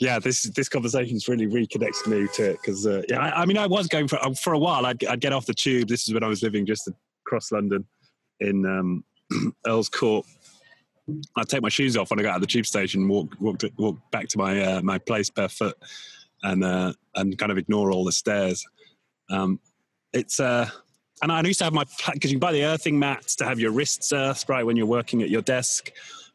[0.00, 3.56] yeah, this this conversation's really reconnected me to it because uh, yeah, I, I, mean,
[3.56, 4.86] I was going for for a while.
[4.86, 5.88] I'd, I'd get off the tube.
[5.88, 6.88] This is when I was living just
[7.26, 7.84] across London
[8.40, 9.04] in um,
[9.66, 10.26] Earl's Court.
[11.36, 13.58] I'd take my shoes off when I got out of the tube station, walk walk,
[13.58, 15.74] to, walk back to my uh, my place barefoot,
[16.42, 18.64] and uh, and kind of ignore all the stairs.
[19.30, 19.60] Um,
[20.12, 20.68] it's uh,
[21.22, 23.72] and I used to have my because you buy the earthing mats to have your
[23.72, 25.90] wrists earthed right when you're working at your desk,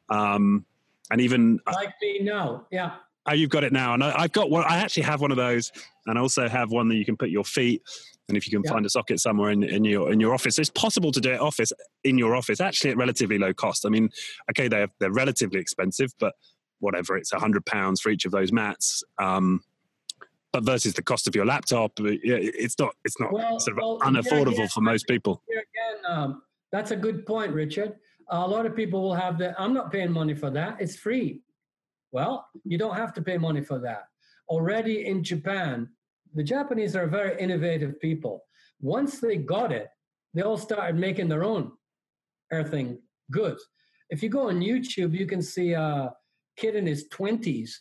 [0.10, 0.66] um,
[1.12, 2.92] and even like me now, yeah.
[3.26, 4.64] Oh, you've got it now, and I, have got one.
[4.68, 5.72] I actually have one of those,
[6.06, 7.82] and I also have one that you can put your feet.
[8.30, 8.72] And if you can yeah.
[8.72, 11.42] find a socket somewhere in, in your in your office, it's possible to do it
[11.42, 13.86] office in your office actually at relatively low cost.
[13.86, 14.10] I mean,
[14.52, 16.36] okay, they're they're relatively expensive, but
[16.80, 19.04] whatever, it's a hundred pounds for each of those mats.
[19.18, 19.62] Um,
[20.54, 24.00] but versus the cost of your laptop, it's not it's not well, sort of well,
[24.00, 25.44] unaffordable again, for most people.
[25.50, 27.96] again, um, that's a good point, Richard.
[28.30, 29.56] A lot of people will have that.
[29.58, 30.78] I'm not paying money for that.
[30.80, 31.42] It's free.
[32.12, 34.04] Well, you don't have to pay money for that.
[34.48, 35.90] Already in Japan,
[36.36, 38.44] the Japanese are very innovative people.
[38.82, 39.88] Once they got it,
[40.34, 41.72] they all started making their own
[42.52, 43.00] earthing
[43.32, 43.66] goods.
[44.10, 46.14] If you go on YouTube, you can see a
[46.58, 47.72] kid in his 20s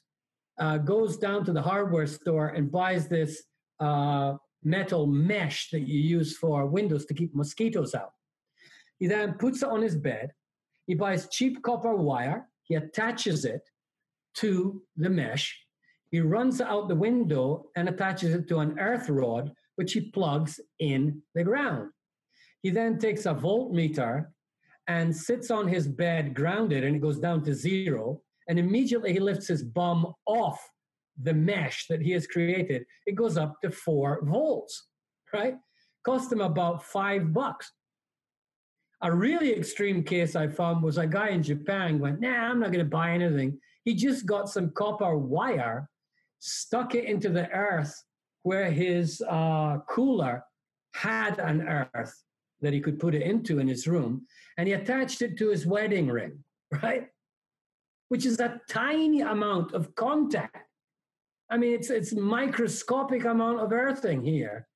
[0.59, 3.43] uh, goes down to the hardware store and buys this
[3.81, 4.35] uh,
[4.65, 8.13] metal mesh that you use for windows to keep mosquitoes out.
[8.99, 10.33] He then puts it on his bed.
[10.87, 12.49] He buys cheap copper wire.
[12.65, 13.63] He attaches it
[14.35, 15.57] to the mesh.
[16.11, 20.59] He runs out the window and attaches it to an earth rod, which he plugs
[20.79, 21.91] in the ground.
[22.63, 24.27] He then takes a voltmeter
[24.87, 28.23] and sits on his bed grounded, and it goes down to zero.
[28.49, 30.67] And immediately he lifts his bum off
[31.23, 32.85] the mesh that he has created.
[33.07, 34.89] It goes up to four volts,
[35.33, 35.57] right?
[36.05, 37.71] Cost him about five bucks.
[39.03, 42.73] A really extreme case I found was a guy in Japan went, nah, I'm not
[42.73, 43.59] going to buy anything.
[43.85, 45.89] He just got some copper wire,
[46.39, 48.03] stuck it into the earth
[48.43, 50.45] where his uh, cooler
[50.95, 52.23] had an earth
[52.61, 55.67] that he could put it into in his room, and he attached it to his
[55.67, 56.43] wedding ring,
[56.83, 57.09] right?
[58.09, 60.57] Which is a tiny amount of contact.
[61.51, 64.67] I mean, it's it's microscopic amount of earthing here.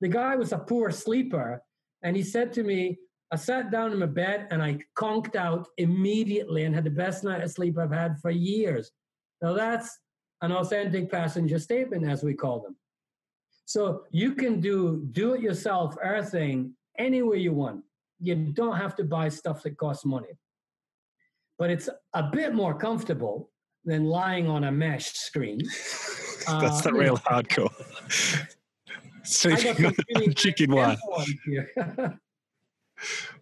[0.00, 1.62] The guy was a poor sleeper,
[2.02, 2.98] and he said to me,
[3.32, 7.24] I sat down in my bed and I conked out immediately and had the best
[7.24, 8.92] night of sleep I've had for years.
[9.42, 9.98] Now that's
[10.44, 12.76] an authentic passenger statement, as we call them.
[13.64, 17.82] So you can do do-it-yourself earthing anywhere you want.
[18.20, 20.38] You don't have to buy stuff that costs money.
[21.58, 23.50] But it's a bit more comfortable
[23.84, 25.58] than lying on a mesh screen.
[26.46, 27.72] That's uh, the real hardcore.
[29.24, 30.96] Sleeping on chicken wire.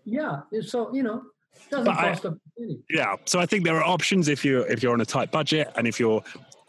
[0.04, 0.40] yeah.
[0.60, 1.22] So you know,
[1.70, 2.78] doesn't but cost I, a penny.
[2.90, 3.16] Yeah.
[3.24, 5.86] So I think there are options if you if you're on a tight budget and
[5.86, 6.22] if you're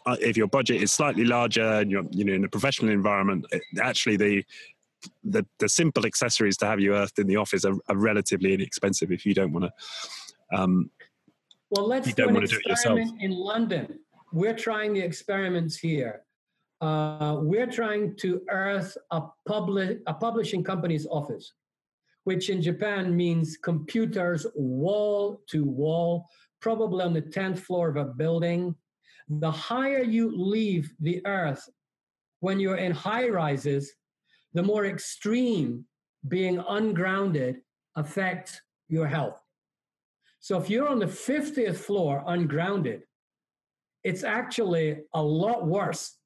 [0.06, 3.46] uh, if your budget is slightly larger and you're you know in a professional environment,
[3.52, 4.44] it, actually the
[5.22, 9.12] the the simple accessories to have you earthed in the office are, are relatively inexpensive
[9.12, 10.56] if you don't want to.
[10.56, 10.90] Um,
[11.70, 13.98] well, let's do an experiment in London.
[14.32, 16.22] We're trying the experiments here.
[16.80, 21.52] Uh, we're trying to earth a public a publishing company's office
[22.24, 26.26] which in Japan means computers wall to wall,
[26.60, 28.74] probably on the 10th floor of a building.
[29.28, 31.68] The higher you leave the earth
[32.40, 33.92] when you're in high rises,
[34.52, 35.84] the more extreme
[36.28, 37.56] being ungrounded
[37.96, 39.40] affects your health.
[40.40, 43.02] So if you're on the 50th floor ungrounded,
[44.02, 46.18] it's actually a lot worse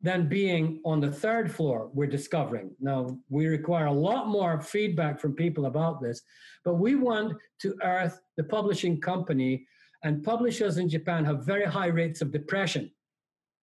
[0.00, 2.70] than being on the third floor, we're discovering.
[2.78, 6.20] Now, we require a lot more feedback from people about this,
[6.62, 9.66] but we want to earth the publishing company,
[10.04, 12.90] and publishers in Japan have very high rates of depression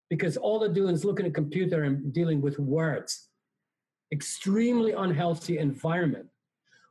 [0.10, 3.30] because all they're doing is looking at a computer and dealing with words.
[4.12, 6.28] Extremely unhealthy environment.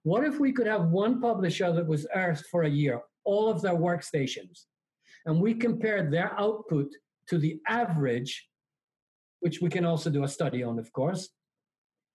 [0.05, 3.61] What if we could have one publisher that was Earth for a year, all of
[3.61, 4.63] their workstations,
[5.27, 6.87] and we compared their output
[7.29, 8.49] to the average,
[9.41, 11.29] which we can also do a study on, of course,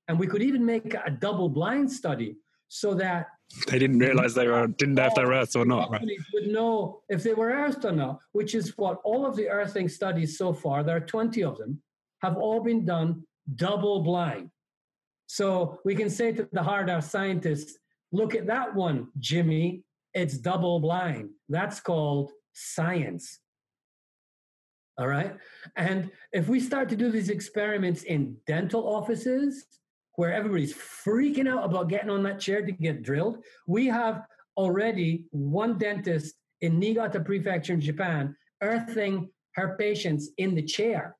[0.08, 2.38] and we could even make a double blind study
[2.70, 3.28] so that
[3.68, 5.91] they didn't realize they were didn't have their earthed or not.
[5.91, 6.08] Right?
[6.34, 9.88] Would know if they were earthed or not, which is what all of the earthing
[9.88, 10.84] studies so far.
[10.84, 11.82] There are twenty of them,
[12.22, 13.24] have all been done
[13.56, 14.50] double blind.
[15.28, 17.78] So we can say to the hard earth scientists,
[18.12, 19.84] look at that one, Jimmy.
[20.14, 21.30] It's double blind.
[21.50, 23.39] That's called science.
[24.98, 25.36] All right.
[25.76, 29.66] And if we start to do these experiments in dental offices,
[30.16, 33.43] where everybody's freaking out about getting on that chair to get drilled.
[33.68, 34.24] We have
[34.57, 41.16] already one dentist in Niigata Prefecture in Japan earthing her patients in the chair.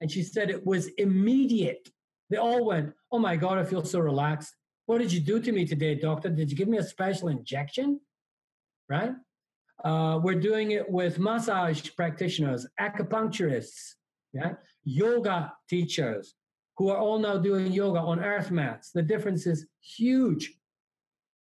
[0.00, 1.88] And she said it was immediate.
[2.30, 4.54] They all went, Oh my God, I feel so relaxed.
[4.86, 6.28] What did you do to me today, doctor?
[6.28, 8.00] Did you give me a special injection?
[8.88, 9.12] Right?
[9.84, 13.94] Uh, we're doing it with massage practitioners, acupuncturists,
[14.32, 14.52] yeah?
[14.84, 16.34] yoga teachers,
[16.76, 18.90] who are all now doing yoga on earth mats.
[18.90, 20.54] The difference is huge.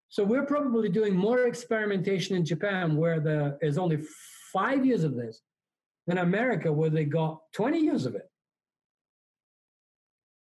[0.09, 3.99] So we're probably doing more experimentation in Japan where there is only
[4.53, 5.43] five years of this
[6.07, 8.31] than America where they got 20 years of it.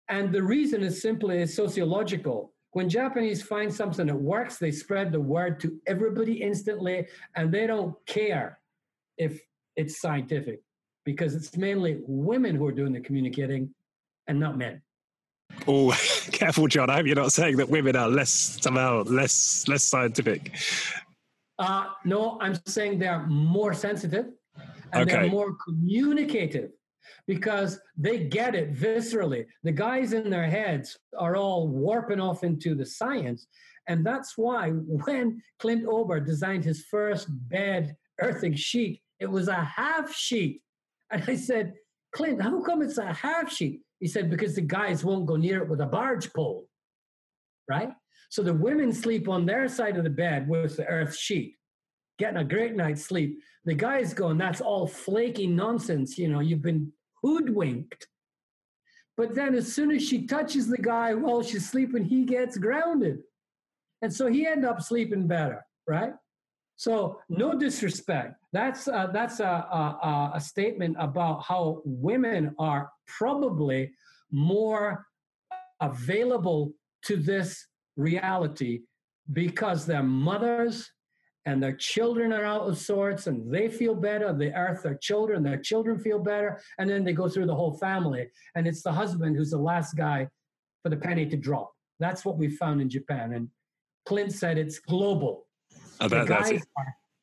[0.09, 2.53] And the reason is simply sociological.
[2.73, 7.07] When Japanese find something that works, they spread the word to everybody instantly,
[7.37, 8.59] and they don't care
[9.17, 9.41] if
[9.77, 10.61] it's scientific
[11.05, 13.73] because it's mainly women who are doing the communicating
[14.27, 14.83] and not men.
[15.67, 15.97] Oh,
[16.33, 16.91] careful, John.
[16.91, 20.57] I hope you're not saying that women are less somehow less less scientific.
[21.59, 24.27] Uh, no, I'm saying they're more sensitive
[24.93, 25.23] and okay.
[25.23, 26.71] they're more communicative
[27.27, 29.47] because they get it viscerally.
[29.63, 33.47] The guys in their heads are all warping off into the science.
[33.87, 39.65] And that's why when Clint Ober designed his first bed earthing sheet, it was a
[39.65, 40.63] half sheet.
[41.11, 41.75] And I said,
[42.13, 43.81] Clint, how come it's a half sheet?
[44.05, 46.69] He said, because the guys won't go near it with a barge pole,
[47.71, 47.89] right?
[48.29, 51.57] So the women sleep on their side of the bed with the earth sheet,
[52.19, 53.39] getting a great night's sleep.
[53.65, 56.19] The guys going, that's all flaky nonsense.
[56.19, 56.93] You know, you've been
[57.23, 58.07] hoodwinked.
[59.17, 63.21] But then as soon as she touches the guy while she's sleeping, he gets grounded.
[64.03, 66.13] And so he end up sleeping better, right?
[66.77, 68.35] So no disrespect.
[68.53, 73.93] That's uh, that's a, a, a statement about how women are probably
[74.31, 75.07] more
[75.81, 76.73] available
[77.05, 77.67] to this
[77.97, 78.83] reality
[79.33, 80.91] because their mothers
[81.47, 84.33] and their children are out of sorts and they feel better.
[84.33, 87.77] They earth their children, their children feel better, and then they go through the whole
[87.77, 88.29] family.
[88.55, 90.29] And it's the husband who's the last guy
[90.83, 91.73] for the penny to drop.
[92.01, 93.35] That's what we found in Japan.
[93.35, 93.49] And
[94.07, 95.44] Clint said it's global.
[96.01, 96.61] Oh, that, the guys are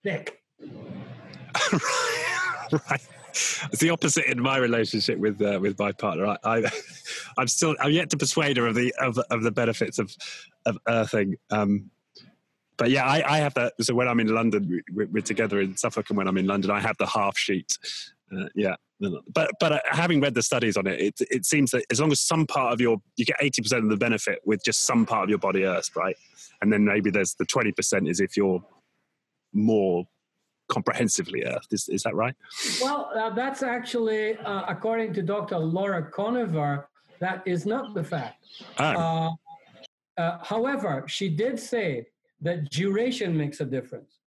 [0.04, 0.42] thick.
[2.90, 3.02] right.
[3.34, 6.26] It's the opposite in my relationship with uh, with my partner.
[6.26, 10.00] I, I, am still I'm yet to persuade her of the of, of the benefits
[10.00, 10.16] of
[10.66, 11.36] of earthing.
[11.50, 11.90] Um,
[12.78, 13.74] but yeah, I, I, have that.
[13.82, 16.72] So when I'm in London, we, are together in Suffolk, and when I'm in London,
[16.72, 17.78] I have the half sheet.
[18.36, 21.84] Uh, yeah, but but uh, having read the studies on it, it, it seems that
[21.92, 24.64] as long as some part of your you get eighty percent of the benefit with
[24.64, 26.16] just some part of your body earthed, right?
[26.62, 28.64] And then maybe there's the twenty percent is if you're
[29.54, 30.06] more
[30.70, 31.74] comprehensively earthed.
[31.74, 32.36] Is, is that right?
[32.82, 35.58] Well, uh, that's actually, uh, according to Dr.
[35.58, 36.86] Laura Koniver,
[37.20, 38.46] that is not the fact.
[38.80, 38.84] Oh.
[38.84, 39.30] Uh,
[40.18, 42.08] uh, however, she did say
[42.42, 44.20] that duration makes a difference.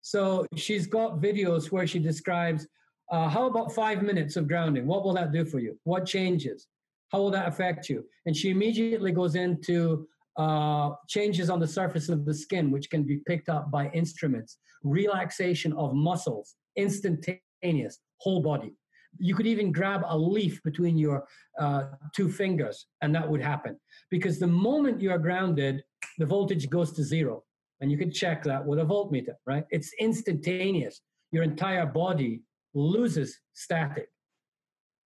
[0.00, 2.66] So she's got videos where she describes
[3.12, 4.86] uh, how about five minutes of grounding?
[4.86, 5.78] What will that do for you?
[5.84, 6.66] What changes?
[7.10, 8.04] How will that affect you?
[8.24, 10.08] And she immediately goes into
[10.38, 14.56] uh, changes on the surface of the skin, which can be picked up by instruments,
[14.82, 18.72] relaxation of muscles, instantaneous, whole body.
[19.18, 21.26] You could even grab a leaf between your
[21.60, 23.78] uh, two fingers, and that would happen.
[24.10, 25.84] Because the moment you are grounded,
[26.16, 27.44] the voltage goes to zero.
[27.82, 29.64] And you can check that with a voltmeter, right?
[29.70, 31.02] It's instantaneous.
[31.30, 32.40] Your entire body
[32.74, 34.08] loses static.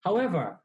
[0.00, 0.60] However,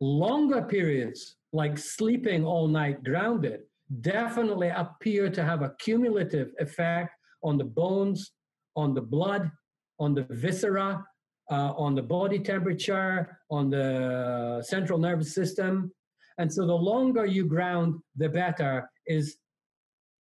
[0.00, 3.60] longer periods like sleeping all night grounded
[4.00, 7.10] definitely appear to have a cumulative effect
[7.42, 8.32] on the bones,
[8.76, 9.50] on the blood,
[9.98, 11.04] on the viscera,
[11.50, 15.90] uh, on the body temperature, on the central nervous system.
[16.38, 19.38] And so the longer you ground, the better is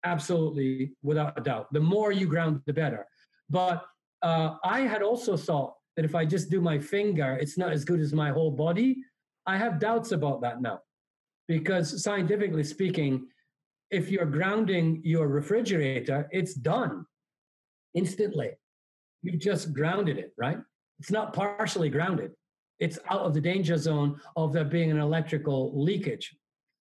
[0.03, 1.71] absolutely without a doubt.
[1.71, 3.05] The more you ground, the better.
[3.49, 3.85] But
[4.23, 7.85] uh, I had also thought that if I just do my finger, it's not as
[7.85, 8.97] good as my whole body.
[9.45, 10.79] I have doubts about that now.
[11.47, 13.27] Because scientifically speaking,
[13.91, 17.05] if you're grounding your refrigerator, it's done
[17.93, 18.51] instantly.
[19.21, 20.57] You've just grounded it, right?
[20.99, 22.31] It's not partially grounded.
[22.79, 26.35] It's out of the danger zone of there being an electrical leakage.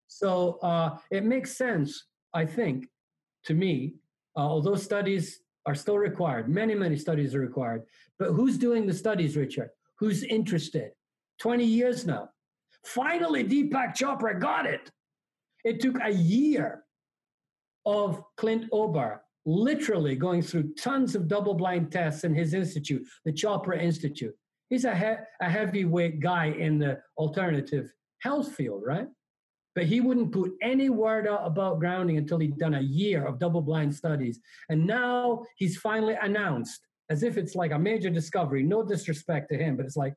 [0.06, 2.86] So uh, it makes sense, I think,
[3.44, 3.94] to me,
[4.36, 7.82] uh, although studies are still required, many, many studies are required.
[8.18, 9.70] But who's doing the studies, Richard?
[9.98, 10.90] Who's interested?
[11.40, 12.28] 20 years now.
[12.84, 14.90] Finally, Deepak Chopra got it.
[15.64, 16.84] It took a year
[17.86, 23.32] of Clint Ober literally going through tons of double blind tests in his institute, the
[23.32, 24.34] Chopra Institute.
[24.68, 29.08] He's a, he- a heavyweight guy in the alternative health field, right?
[29.74, 33.38] But he wouldn't put any word out about grounding until he'd done a year of
[33.38, 34.38] double blind studies.
[34.68, 39.56] And now he's finally announced, as if it's like a major discovery, no disrespect to
[39.56, 40.14] him, but it's like,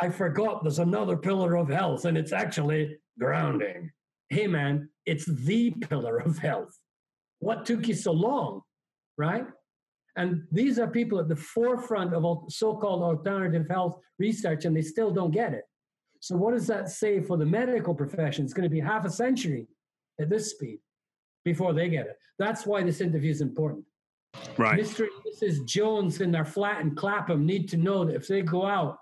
[0.00, 3.90] I forgot there's another pillar of health, and it's actually grounding.
[4.28, 6.76] Hey, man, it's the pillar of health.
[7.38, 8.62] What took you so long,
[9.16, 9.46] right?
[10.16, 14.82] And these are people at the forefront of so called alternative health research, and they
[14.82, 15.64] still don't get it.
[16.24, 18.46] So, what does that say for the medical profession?
[18.46, 19.66] It's going to be half a century
[20.18, 20.78] at this speed
[21.44, 22.16] before they get it.
[22.38, 23.84] That's why this interview is important.
[24.56, 24.80] Right.
[24.80, 25.00] Mr.
[25.00, 25.66] and Mrs.
[25.66, 29.00] Jones in their flat in Clapham need to know that if they go out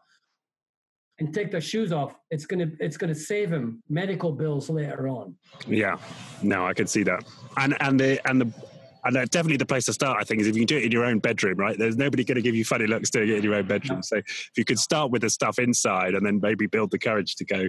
[1.21, 5.37] and take their shoes off, it's gonna it's gonna save them medical bills later on.
[5.69, 5.99] Yeah,
[6.43, 7.23] no, I can see that,
[7.57, 8.53] and and the and the
[9.05, 10.93] and definitely the place to start, I think, is if you can do it in
[10.93, 11.77] your own bedroom, right?
[11.77, 14.03] There's nobody going to give you funny looks doing it in your own bedroom.
[14.03, 17.35] So if you could start with the stuff inside and then maybe build the courage
[17.37, 17.69] to go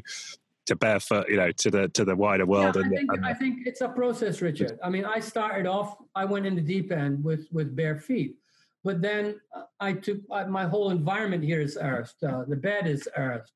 [0.66, 2.76] to barefoot, you know, to the to the wider world.
[2.76, 4.80] Yeah, and, I, think, and, I think it's a process, Richard.
[4.84, 8.38] I mean, I started off, I went in the deep end with with bare feet,
[8.84, 9.40] but then
[9.80, 12.24] I took my whole environment here is earthed.
[12.24, 13.52] Uh, the bed is earthed.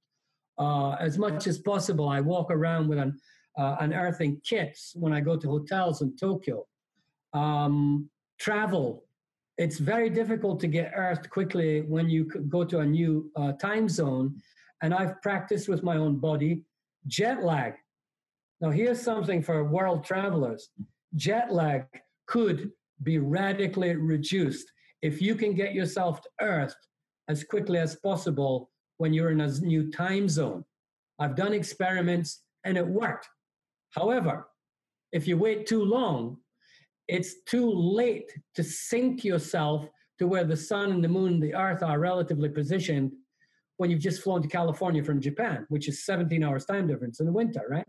[0.57, 3.19] Uh, as much as possible, I walk around with an
[3.57, 6.65] uh, an earthing kit when I go to hotels in Tokyo
[7.33, 8.09] um,
[8.39, 9.05] travel.
[9.57, 13.89] It's very difficult to get earthed quickly when you go to a new uh, time
[13.89, 14.35] zone.
[14.81, 16.63] And I've practiced with my own body
[17.07, 17.73] jet lag.
[18.61, 20.69] Now, here's something for world travelers
[21.15, 21.85] jet lag
[22.27, 22.71] could
[23.03, 24.71] be radically reduced
[25.01, 26.75] if you can get yourself to earth
[27.27, 30.63] as quickly as possible when you're in a new time zone.
[31.19, 33.27] I've done experiments and it worked.
[33.91, 34.47] However,
[35.11, 36.37] if you wait too long,
[37.07, 39.87] it's too late to sync yourself
[40.19, 43.11] to where the sun and the moon and the earth are relatively positioned
[43.77, 47.25] when you've just flown to California from Japan, which is 17 hours time difference in
[47.25, 47.87] the winter, right?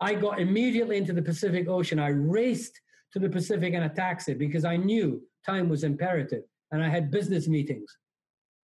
[0.00, 1.98] I got immediately into the Pacific Ocean.
[1.98, 2.78] I raced
[3.12, 7.10] to the Pacific in a taxi because I knew time was imperative and I had
[7.10, 7.96] business meetings.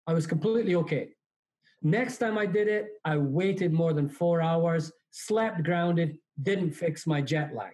[0.06, 1.10] I was completely okay.
[1.82, 7.08] Next time I did it, I waited more than four hours, slept grounded, didn't fix
[7.08, 7.74] my jet lag.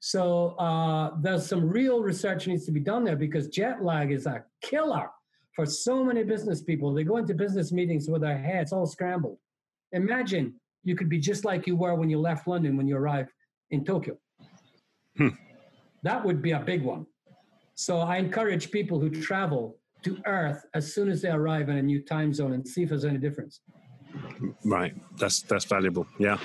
[0.00, 4.26] So uh, there's some real research needs to be done there because jet lag is
[4.26, 5.10] a killer
[5.54, 6.94] for so many business people.
[6.94, 9.38] They go into business meetings with their heads all scrambled.
[9.92, 13.30] Imagine you could be just like you were when you left London when you arrived
[13.70, 14.16] in Tokyo.
[15.18, 15.28] Hmm.
[16.02, 17.04] That would be a big one.
[17.74, 21.82] So I encourage people who travel to Earth as soon as they arrive in a
[21.82, 23.60] new time zone and see if there's any difference.
[24.64, 26.06] Right, that's that's valuable.
[26.18, 26.38] Yeah,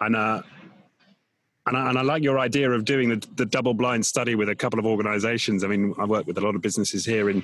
[0.00, 0.42] and uh,
[1.66, 4.48] and I, and I, like your idea of doing the, the, double blind study with
[4.48, 5.62] a couple of organizations.
[5.62, 7.42] I mean, I work with a lot of businesses here in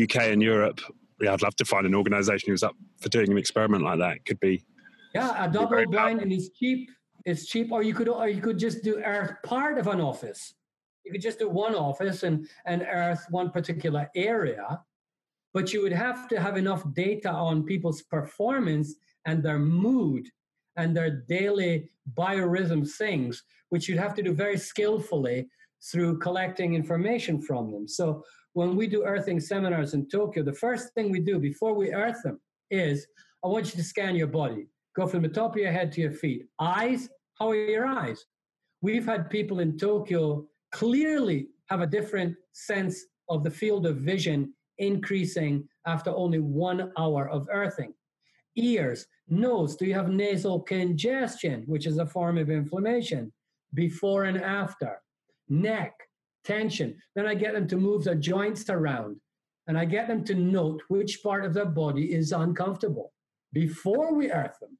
[0.00, 0.80] UK and Europe.
[1.20, 4.16] Yeah, I'd love to find an organization who's up for doing an experiment like that.
[4.16, 4.64] It could be.
[5.14, 6.88] Yeah, a double blind and it's cheap.
[7.26, 10.54] It's cheap, or you could, or you could just do earth part of an office.
[11.04, 14.80] You could just do one office and and earth one particular area,
[15.52, 18.94] but you would have to have enough data on people's performance
[19.26, 20.28] and their mood
[20.76, 25.48] and their daily biorhythm things, which you'd have to do very skillfully
[25.90, 27.88] through collecting information from them.
[27.88, 31.92] So when we do earthing seminars in Tokyo, the first thing we do before we
[31.92, 32.40] earth them
[32.70, 33.06] is
[33.44, 34.66] I want you to scan your body.
[34.96, 36.46] Go from the top of your head to your feet.
[36.58, 37.08] Eyes,
[37.38, 38.24] how are your eyes?
[38.82, 44.52] We've had people in Tokyo clearly have a different sense of the field of vision
[44.78, 47.94] increasing after only one hour of earthing.
[48.60, 53.32] Ears, nose, do you have nasal congestion, which is a form of inflammation,
[53.74, 55.00] before and after?
[55.48, 55.94] Neck,
[56.44, 56.96] tension.
[57.14, 59.20] Then I get them to move their joints around
[59.66, 63.12] and I get them to note which part of their body is uncomfortable
[63.52, 64.78] before we earth them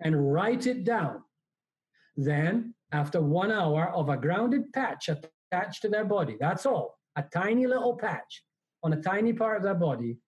[0.00, 1.22] and write it down.
[2.16, 7.24] Then, after one hour of a grounded patch attached to their body, that's all, a
[7.32, 8.44] tiny little patch
[8.82, 10.18] on a tiny part of their body,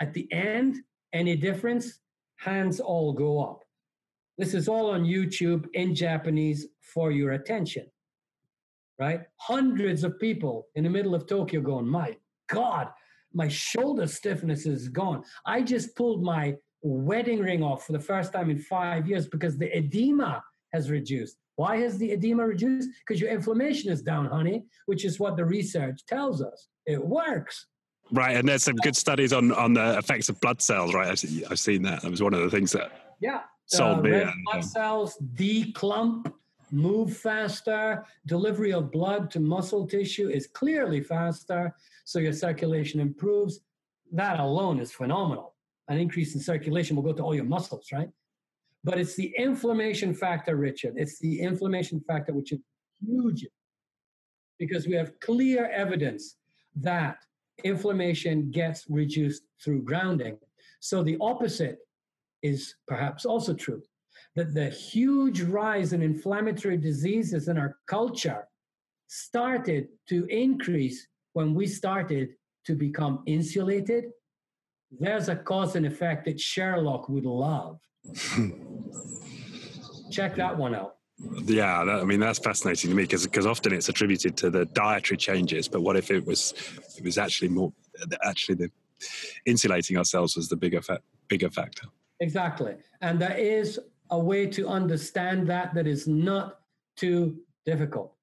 [0.00, 0.78] At the end,
[1.12, 2.00] any difference?
[2.42, 3.62] Hands all go up.
[4.36, 7.86] This is all on YouTube in Japanese for your attention,
[8.98, 9.20] right?
[9.36, 12.16] Hundreds of people in the middle of Tokyo going, My
[12.48, 12.88] God,
[13.32, 15.22] my shoulder stiffness is gone.
[15.46, 19.56] I just pulled my wedding ring off for the first time in five years because
[19.56, 21.36] the edema has reduced.
[21.54, 22.88] Why has the edema reduced?
[23.06, 26.66] Because your inflammation is down, honey, which is what the research tells us.
[26.86, 27.66] It works.
[28.12, 30.94] Right, and there's some good studies on on the effects of blood cells.
[30.94, 32.02] Right, I've, I've seen that.
[32.02, 34.10] That was one of the things that yeah sold uh, me.
[34.10, 36.30] Red blood um, cells declump,
[36.70, 38.04] move faster.
[38.26, 43.60] Delivery of blood to muscle tissue is clearly faster, so your circulation improves.
[44.12, 45.54] That alone is phenomenal.
[45.88, 48.10] An increase in circulation will go to all your muscles, right?
[48.84, 50.94] But it's the inflammation factor, Richard.
[50.96, 52.58] It's the inflammation factor which is
[53.00, 53.46] huge
[54.58, 56.36] because we have clear evidence
[56.76, 57.16] that
[57.64, 60.38] inflammation gets reduced through grounding.
[60.80, 61.78] So the opposite
[62.42, 63.82] is perhaps also true
[64.34, 68.46] that the huge rise in inflammatory diseases in our culture
[69.06, 72.30] started to increase when we started
[72.64, 74.06] to become insulated.
[74.90, 77.78] There's a cause and effect that Sherlock would love.
[80.10, 80.96] Check that one out.
[81.44, 84.66] Yeah, that, I mean that's fascinating to me because because often it's attributed to the
[84.66, 86.54] dietary changes, but what if it was
[86.96, 87.72] it was actually more
[88.24, 88.70] actually the
[89.46, 91.86] insulating ourselves was the bigger fa- bigger factor.
[92.20, 93.78] Exactly, and there is
[94.10, 96.60] a way to understand that that is not
[96.96, 98.14] too difficult.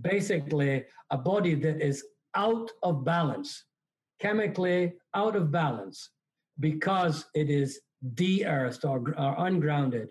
[0.00, 3.64] Basically, a body that is out of balance,
[4.20, 6.10] chemically out of balance,
[6.60, 7.80] because it is
[8.14, 10.08] de-earthed or, or ungrounded,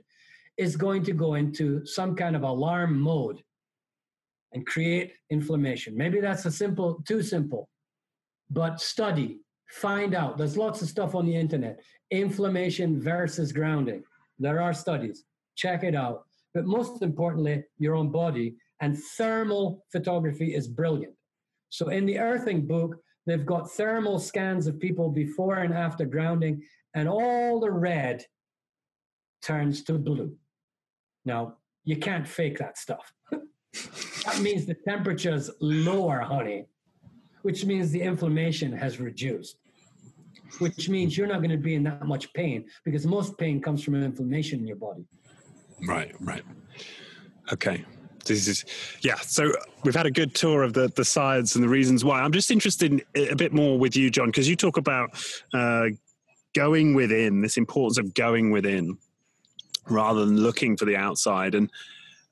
[0.58, 3.42] is going to go into some kind of alarm mode
[4.54, 5.96] and create inflammation.
[5.96, 7.70] Maybe that's a simple, too simple,
[8.50, 9.40] but study,
[9.70, 10.38] find out.
[10.38, 11.82] There's lots of stuff on the internet.
[12.12, 14.04] Inflammation versus grounding.
[14.40, 15.26] There are studies.
[15.56, 16.24] Check it out.
[16.54, 21.14] But most importantly, your own body and thermal photography is brilliant.
[21.70, 22.96] So in the earthing book,
[23.26, 28.26] they've got thermal scans of people before and after grounding, and all the red
[29.42, 30.36] turns to blue.
[31.28, 33.14] Now, you can't fake that stuff.
[33.32, 36.66] that means the temperature's lower, honey,
[37.42, 39.58] which means the inflammation has reduced,
[40.60, 43.84] which means you're not going to be in that much pain because most pain comes
[43.84, 45.06] from inflammation in your body.
[45.86, 46.44] Right, right.
[47.52, 47.84] Okay.
[48.26, 48.66] This is,
[49.02, 49.16] yeah.
[49.16, 49.52] So
[49.84, 52.22] we've had a good tour of the, the science and the reasons why.
[52.22, 55.10] I'm just interested in a bit more with you, John, because you talk about
[55.54, 55.88] uh,
[56.56, 58.98] going within, this importance of going within
[59.90, 61.56] rather than looking for the outside.
[61.56, 61.72] And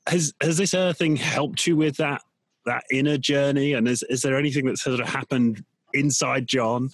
[0.07, 2.21] has has this earthing helped you with that
[2.65, 3.73] that inner journey?
[3.73, 6.89] And is is there anything that's sort of happened inside John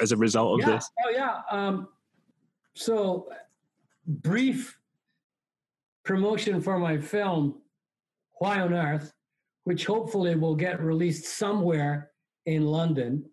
[0.00, 0.74] as a result of yeah.
[0.74, 0.90] this?
[1.04, 1.40] Oh yeah.
[1.50, 1.88] Um,
[2.74, 3.28] so
[4.06, 4.76] brief
[6.04, 7.60] promotion for my film,
[8.38, 9.12] Why on Earth,
[9.64, 12.10] which hopefully will get released somewhere
[12.46, 13.24] in London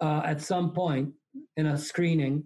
[0.00, 1.12] uh, at some point
[1.56, 2.44] in a screening.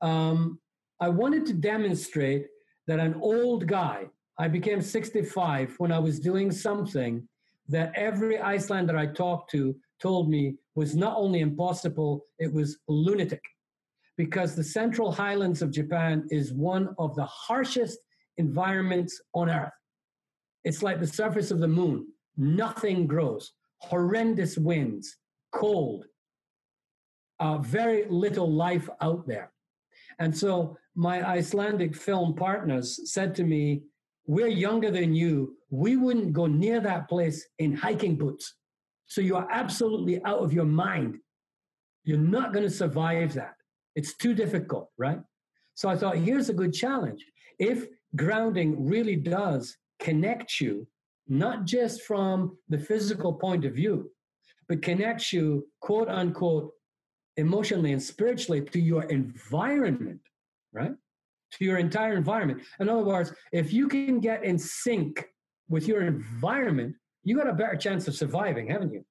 [0.00, 0.58] Um,
[1.00, 2.46] I wanted to demonstrate
[2.86, 4.06] that an old guy,
[4.38, 7.26] I became 65 when I was doing something
[7.68, 13.42] that every Icelander I talked to told me was not only impossible, it was lunatic.
[14.16, 17.98] Because the central highlands of Japan is one of the harshest
[18.36, 19.72] environments on earth.
[20.64, 22.06] It's like the surface of the moon.
[22.36, 25.16] Nothing grows, horrendous winds,
[25.52, 26.06] cold,
[27.40, 29.52] uh, very little life out there.
[30.18, 33.82] And so my Icelandic film partners said to me,
[34.26, 35.56] We're younger than you.
[35.70, 38.54] We wouldn't go near that place in hiking boots.
[39.06, 41.18] So you are absolutely out of your mind.
[42.04, 43.54] You're not going to survive that.
[43.94, 45.20] It's too difficult, right?
[45.74, 47.24] So I thought, here's a good challenge.
[47.58, 47.86] If
[48.16, 50.86] grounding really does connect you,
[51.28, 54.10] not just from the physical point of view,
[54.68, 56.72] but connects you, quote unquote,
[57.36, 60.20] emotionally and spiritually to your environment,
[60.72, 60.92] right?
[61.52, 62.62] To your entire environment.
[62.80, 65.24] In other words, if you can get in sync
[65.68, 66.94] with your environment,
[67.24, 69.04] you got a better chance of surviving, haven't you?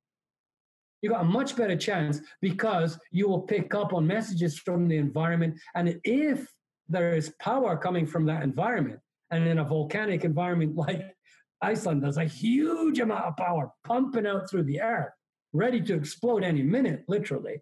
[1.02, 4.98] You got a much better chance because you will pick up on messages from the
[4.98, 5.60] environment.
[5.76, 6.48] And if
[6.88, 9.00] there is power coming from that environment,
[9.32, 11.16] and in a volcanic environment like
[11.62, 15.16] Iceland, there's a huge amount of power pumping out through the air,
[15.54, 17.62] ready to explode any minute, literally.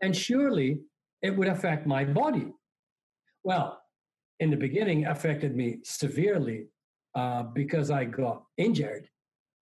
[0.00, 0.80] And surely
[1.22, 2.52] it would affect my body.
[3.48, 3.80] Well,
[4.40, 6.66] in the beginning, affected me severely
[7.14, 9.08] uh, because I got injured,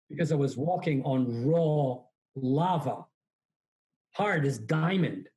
[0.09, 1.99] because I was walking on raw
[2.35, 3.05] lava,
[4.15, 5.29] hard as diamond.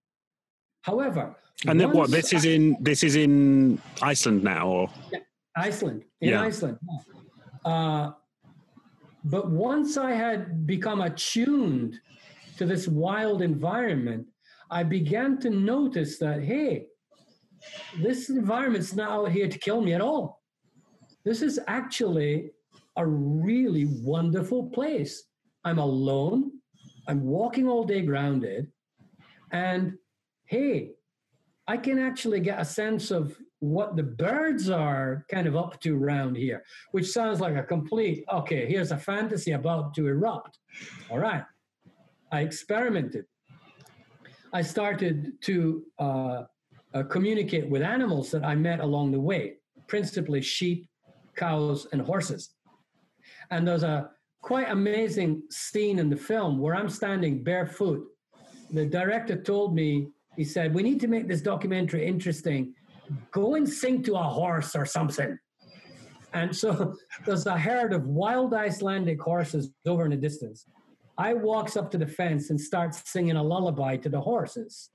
[0.83, 1.35] However,
[1.67, 2.09] And then what?
[2.09, 4.89] This is in this is in Iceland now, or
[5.57, 6.41] Iceland, in Yeah.
[6.49, 6.77] Iceland.
[7.65, 8.11] Uh,
[9.25, 11.99] but once I had become attuned
[12.57, 14.23] to this wild environment,
[14.79, 16.87] I began to notice that, hey,
[17.99, 20.41] this environment's not out here to kill me at all.
[21.23, 22.51] This is actually
[22.97, 25.23] a really wonderful place.
[25.63, 26.51] I'm alone,
[27.07, 28.71] I'm walking all day grounded,
[29.51, 29.93] and
[30.45, 30.91] hey,
[31.67, 35.95] I can actually get a sense of what the birds are kind of up to
[36.03, 40.57] around here, which sounds like a complete, okay, here's a fantasy about to erupt.
[41.09, 41.43] All right.
[42.31, 43.25] I experimented.
[44.51, 46.43] I started to uh,
[46.93, 49.55] uh, communicate with animals that I met along the way,
[49.87, 50.87] principally sheep,
[51.35, 52.55] cows, and horses.
[53.49, 54.09] And there's a
[54.41, 58.03] quite amazing scene in the film where I'm standing barefoot.
[58.71, 62.73] The director told me, he said, We need to make this documentary interesting.
[63.31, 65.37] Go and sing to a horse or something.
[66.33, 70.65] And so there's a herd of wild Icelandic horses over in the distance.
[71.17, 74.89] I walks up to the fence and starts singing a lullaby to the horses.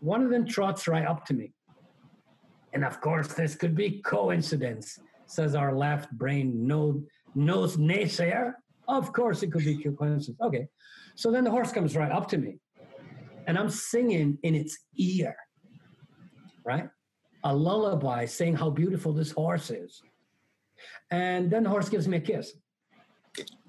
[0.00, 1.52] One of them trots right up to me.
[2.72, 7.02] And of course, this could be coincidence, says our left brain no,
[7.34, 8.54] nose naysayer.
[8.88, 10.40] Of course, it could be coincidence.
[10.42, 10.66] Okay.
[11.14, 12.58] So then the horse comes right up to me,
[13.46, 15.36] and I'm singing in its ear,
[16.64, 16.88] right?
[17.44, 20.02] A lullaby saying how beautiful this horse is.
[21.10, 22.52] And then the horse gives me a kiss.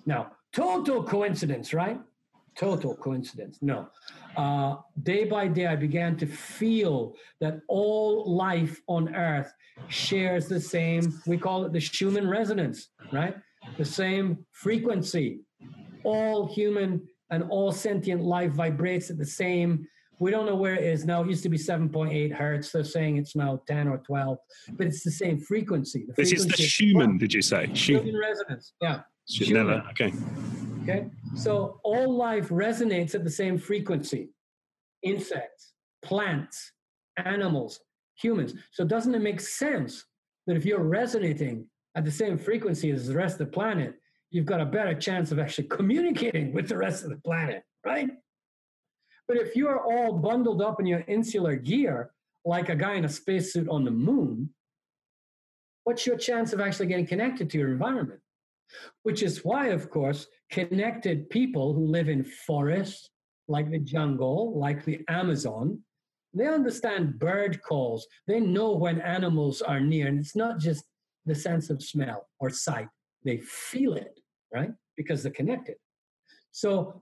[0.06, 2.00] Now, total coincidence, right?
[2.58, 3.60] Total coincidence.
[3.62, 3.90] No.
[4.38, 9.54] Uh, day by day, I began to feel that all life on earth
[9.90, 13.36] shares the same, we call it the Schumann resonance, right?
[13.78, 15.42] The same frequency.
[16.04, 19.88] All human and all sentient life vibrates at the same.
[20.20, 21.24] We don't know where it is now.
[21.24, 22.72] It used to be 7.8 hertz.
[22.72, 24.38] They're saying it's now 10 or 12,
[24.74, 26.06] but it's the same frequency.
[26.08, 27.18] The this is the frequency Schumann?
[27.18, 28.06] Did you say Schumann?
[28.06, 28.74] Schumann resonance.
[28.82, 29.02] Yeah.
[29.28, 29.84] Schumann.
[29.90, 30.14] Okay.
[30.88, 31.08] Okay.
[31.34, 34.30] So all life resonates at the same frequency
[35.02, 35.74] insects,
[36.04, 36.74] plants,
[37.18, 37.80] animals,
[38.16, 38.54] humans.
[38.72, 40.06] So doesn't it make sense
[40.46, 43.96] that if you're resonating at the same frequency as the rest of the planet,
[44.30, 48.10] you've got a better chance of actually communicating with the rest of the planet, right?
[49.28, 52.12] But if you're all bundled up in your insular gear,
[52.46, 54.52] like a guy in a spacesuit on the moon,
[55.84, 58.20] what's your chance of actually getting connected to your environment?
[59.04, 63.10] Which is why, of course, connected people who live in forests,
[63.48, 65.82] like the jungle, like the Amazon,
[66.34, 68.06] they understand bird calls.
[68.28, 70.08] They know when animals are near.
[70.08, 70.84] And it's not just
[71.26, 72.88] the sense of smell or sight,
[73.24, 74.20] they feel it,
[74.54, 74.72] right?
[74.98, 75.76] Because they're connected.
[76.52, 77.02] So,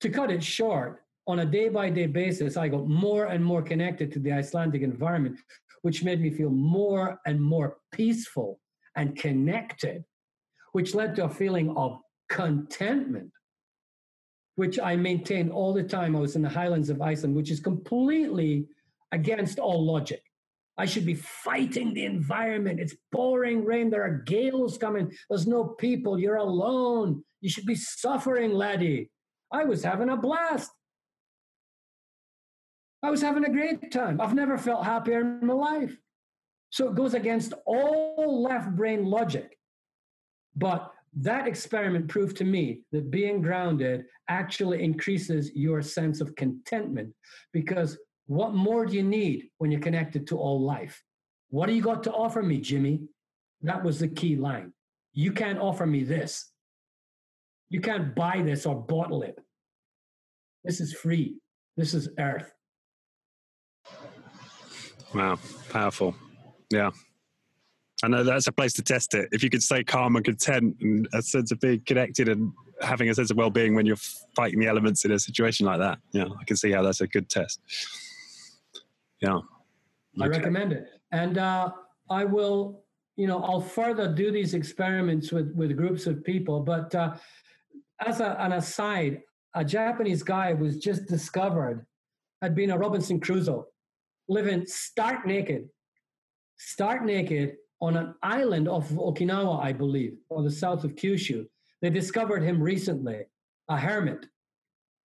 [0.00, 3.62] to cut it short, on a day by day basis, I got more and more
[3.62, 5.38] connected to the Icelandic environment,
[5.82, 8.60] which made me feel more and more peaceful
[8.94, 10.04] and connected,
[10.76, 11.98] which led to a feeling of
[12.28, 13.30] contentment,
[14.56, 16.14] which I maintained all the time.
[16.14, 18.66] I was in the highlands of Iceland, which is completely
[19.10, 20.20] against all logic.
[20.76, 22.78] I should be fighting the environment.
[22.78, 23.88] It's pouring rain.
[23.88, 25.10] There are gales coming.
[25.30, 26.18] There's no people.
[26.18, 27.24] You're alone.
[27.40, 29.10] You should be suffering, laddie.
[29.50, 30.70] I was having a blast.
[33.02, 34.20] I was having a great time.
[34.20, 35.96] I've never felt happier in my life.
[36.68, 39.55] So it goes against all left brain logic.
[40.56, 47.14] But that experiment proved to me that being grounded actually increases your sense of contentment
[47.52, 51.02] because what more do you need when you're connected to all life?
[51.50, 53.02] What do you got to offer me, Jimmy?
[53.62, 54.72] That was the key line.
[55.12, 56.50] You can't offer me this.
[57.70, 59.38] You can't buy this or bottle it.
[60.64, 61.36] This is free.
[61.76, 62.52] This is earth.
[65.14, 65.38] Wow.
[65.70, 66.14] Powerful.
[66.70, 66.90] Yeah.
[68.02, 69.28] I know that's a place to test it.
[69.32, 73.08] If you could stay calm and content and a sense of being connected and having
[73.08, 73.96] a sense of well-being when you're
[74.34, 77.06] fighting the elements in a situation like that, yeah, I can see how that's a
[77.06, 77.60] good test.
[79.20, 79.38] Yeah,
[80.20, 80.88] I recommend it.
[81.10, 81.70] And uh,
[82.10, 82.84] I will,
[83.16, 86.60] you know, I'll further do these experiments with, with groups of people.
[86.60, 87.14] But uh,
[88.06, 89.22] as a, an aside,
[89.54, 91.86] a Japanese guy was just discovered,
[92.42, 93.68] had been a Robinson Crusoe,
[94.28, 95.70] living stark naked,
[96.58, 101.46] stark naked on an island off of Okinawa, I believe, or the south of Kyushu.
[101.82, 103.20] They discovered him recently,
[103.68, 104.26] a hermit,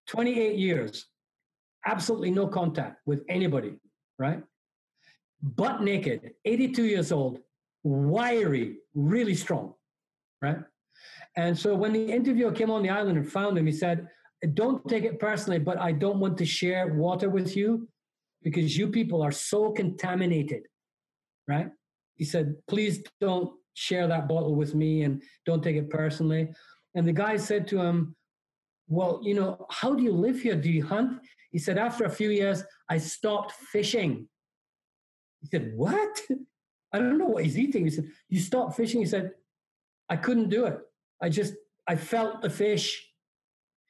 [0.07, 1.05] 28 years,
[1.85, 3.75] absolutely no contact with anybody,
[4.17, 4.41] right?
[5.43, 7.39] Butt naked, 82 years old,
[7.83, 9.73] wiry, really strong,
[10.41, 10.59] right?
[11.35, 14.07] And so when the interviewer came on the island and found him, he said,
[14.53, 17.87] Don't take it personally, but I don't want to share water with you
[18.43, 20.63] because you people are so contaminated,
[21.47, 21.69] right?
[22.21, 26.49] He said, please don't share that bottle with me and don't take it personally.
[26.93, 28.15] And the guy said to him,
[28.87, 30.53] well, you know, how do you live here?
[30.53, 31.19] Do you hunt?
[31.49, 34.27] He said, after a few years, I stopped fishing.
[35.39, 36.21] He said, what?
[36.93, 37.85] I don't know what he's eating.
[37.85, 38.99] He said, you stopped fishing?
[38.99, 39.31] He said,
[40.07, 40.77] I couldn't do it.
[41.23, 41.55] I just,
[41.87, 43.03] I felt the fish.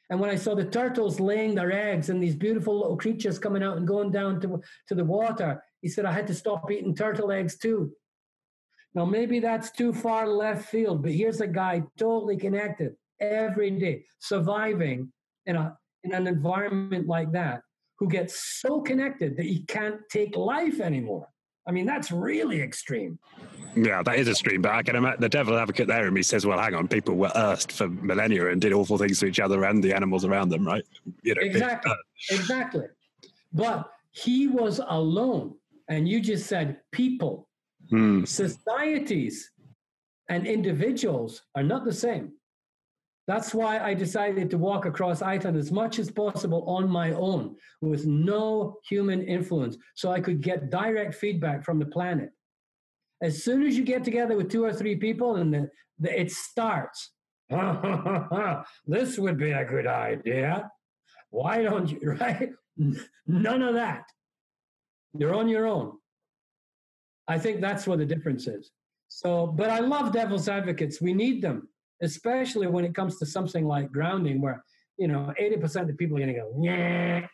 [0.09, 3.61] And when I saw the turtles laying their eggs and these beautiful little creatures coming
[3.61, 6.95] out and going down to, to the water, he said, I had to stop eating
[6.95, 7.91] turtle eggs too.
[8.93, 14.03] Now, maybe that's too far left field, but here's a guy totally connected every day,
[14.19, 15.11] surviving
[15.45, 17.61] in, a, in an environment like that,
[17.99, 21.27] who gets so connected that he can't take life anymore.
[21.67, 23.19] I mean, that's really extreme.
[23.75, 24.61] Yeah, that is extreme.
[24.63, 27.15] But I can imagine the devil advocate there in me says, well, hang on, people
[27.15, 30.49] were earthed for millennia and did awful things to each other and the animals around
[30.49, 30.83] them, right?
[31.21, 31.91] You know, exactly.
[31.91, 31.95] Uh,
[32.31, 32.85] exactly.
[33.53, 35.55] But he was alone.
[35.87, 37.47] And you just said people.
[37.91, 38.23] Hmm.
[38.23, 39.51] Societies
[40.29, 42.31] and individuals are not the same.
[43.27, 47.55] That's why I decided to walk across Iceland as much as possible on my own
[47.81, 52.31] with no human influence so I could get direct feedback from the planet.
[53.21, 55.69] As soon as you get together with two or three people and the,
[55.99, 57.11] the, it starts,
[58.87, 60.71] this would be a good idea.
[61.29, 62.49] Why don't you, right?
[63.27, 64.03] None of that.
[65.13, 65.97] You're on your own.
[67.31, 68.71] I think that's where the difference is.
[69.07, 71.01] So, but I love devil's advocates.
[71.01, 71.67] We need them
[72.01, 74.63] especially when it comes to something like grounding, where
[74.97, 77.27] you know 80% of the people are going to go, yeah.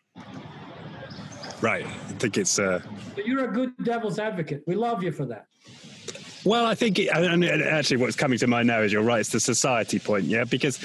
[1.61, 1.85] Right.
[1.85, 2.59] I think it's.
[2.59, 2.81] Uh...
[3.25, 4.63] you're a good devil's advocate.
[4.67, 5.45] We love you for that.
[6.45, 9.19] Well, I think, it, and actually, what's coming to mind now is you're right.
[9.19, 10.79] It's the society point, yeah, because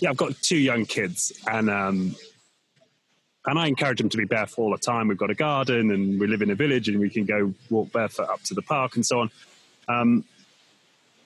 [0.00, 2.14] yeah, I've got two young kids, and um,
[3.46, 5.08] and I encourage them to be barefoot all the time.
[5.08, 7.92] We've got a garden, and we live in a village, and we can go walk
[7.92, 9.30] barefoot up to the park and so on.
[9.88, 10.24] Um,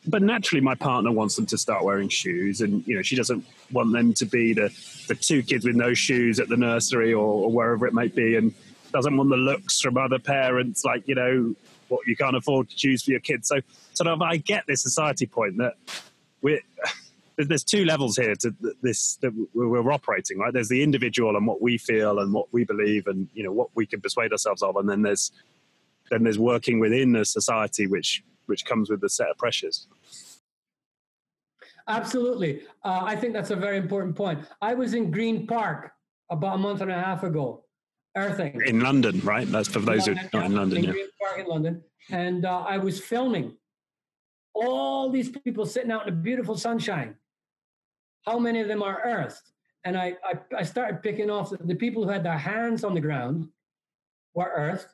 [0.06, 3.44] but naturally my partner wants them to start wearing shoes and you know she doesn't
[3.72, 4.68] want them to be the
[5.08, 8.36] the two kids with no shoes at the nursery or, or wherever it might be
[8.36, 8.54] and
[8.92, 11.54] doesn't want the looks from other parents like you know
[11.88, 13.60] what you can't afford to choose for your kids so
[13.94, 15.74] sort of i get this society point that
[16.40, 16.60] we're
[17.36, 21.60] there's two levels here to this that we're operating right there's the individual and what
[21.60, 24.76] we feel and what we believe and you know what we can persuade ourselves of
[24.76, 25.32] and then there's
[26.10, 29.86] then there's working within the society which which comes with a set of pressures
[31.88, 32.62] Absolutely.
[32.84, 34.40] Uh, I think that's a very important point.
[34.60, 35.92] I was in Green Park
[36.30, 37.64] about a month and a half ago,
[38.16, 38.60] earthing.
[38.66, 39.46] In London, right?
[39.46, 40.78] That's for those London, who are not in London.
[40.78, 40.90] In yeah.
[40.90, 41.84] Green Park in London.
[42.10, 43.56] And uh, I was filming
[44.54, 47.14] all these people sitting out in the beautiful sunshine.
[48.26, 49.52] How many of them are earthed?
[49.84, 53.00] And I, I, I started picking off the, people who had their hands on the
[53.00, 53.48] ground
[54.34, 54.88] were earthed,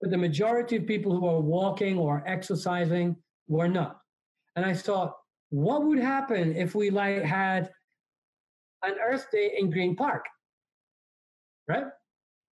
[0.00, 3.16] but the majority of people who were walking or exercising
[3.48, 4.00] were not.
[4.54, 5.16] And I thought,
[5.48, 7.70] what would happen if we like had
[8.82, 10.26] an Earth Day in Green Park?
[11.66, 11.86] Right?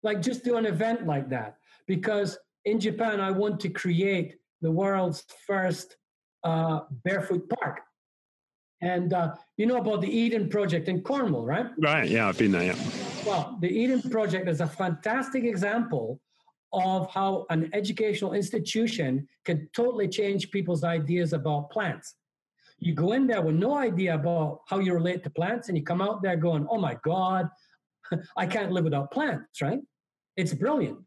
[0.02, 1.56] Like just do an event like that.
[1.86, 5.96] Because in Japan, I want to create the world's first
[6.44, 7.80] uh, barefoot park.
[8.82, 11.66] And uh, you know about the Eden Project in Cornwall, right?
[11.78, 12.76] Right, yeah, I've been there, yeah.
[13.24, 16.20] Well, the Eden Project is a fantastic example
[16.72, 22.16] of how an educational institution can totally change people's ideas about plants.
[22.78, 25.84] You go in there with no idea about how you relate to plants, and you
[25.84, 27.48] come out there going, oh my God,
[28.36, 29.78] I can't live without plants, right?
[30.36, 30.98] It's brilliant.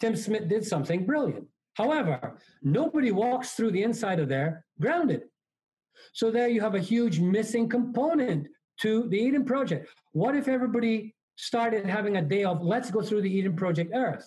[0.00, 1.46] Tim Smith did something brilliant.
[1.74, 5.22] However, nobody walks through the inside of there grounded.
[6.12, 8.48] So there you have a huge missing component
[8.80, 9.88] to the Eden Project.
[10.12, 14.26] What if everybody started having a day of let's go through the Eden Project Earth?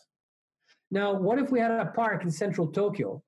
[0.90, 3.24] Now, what if we had a park in central Tokyo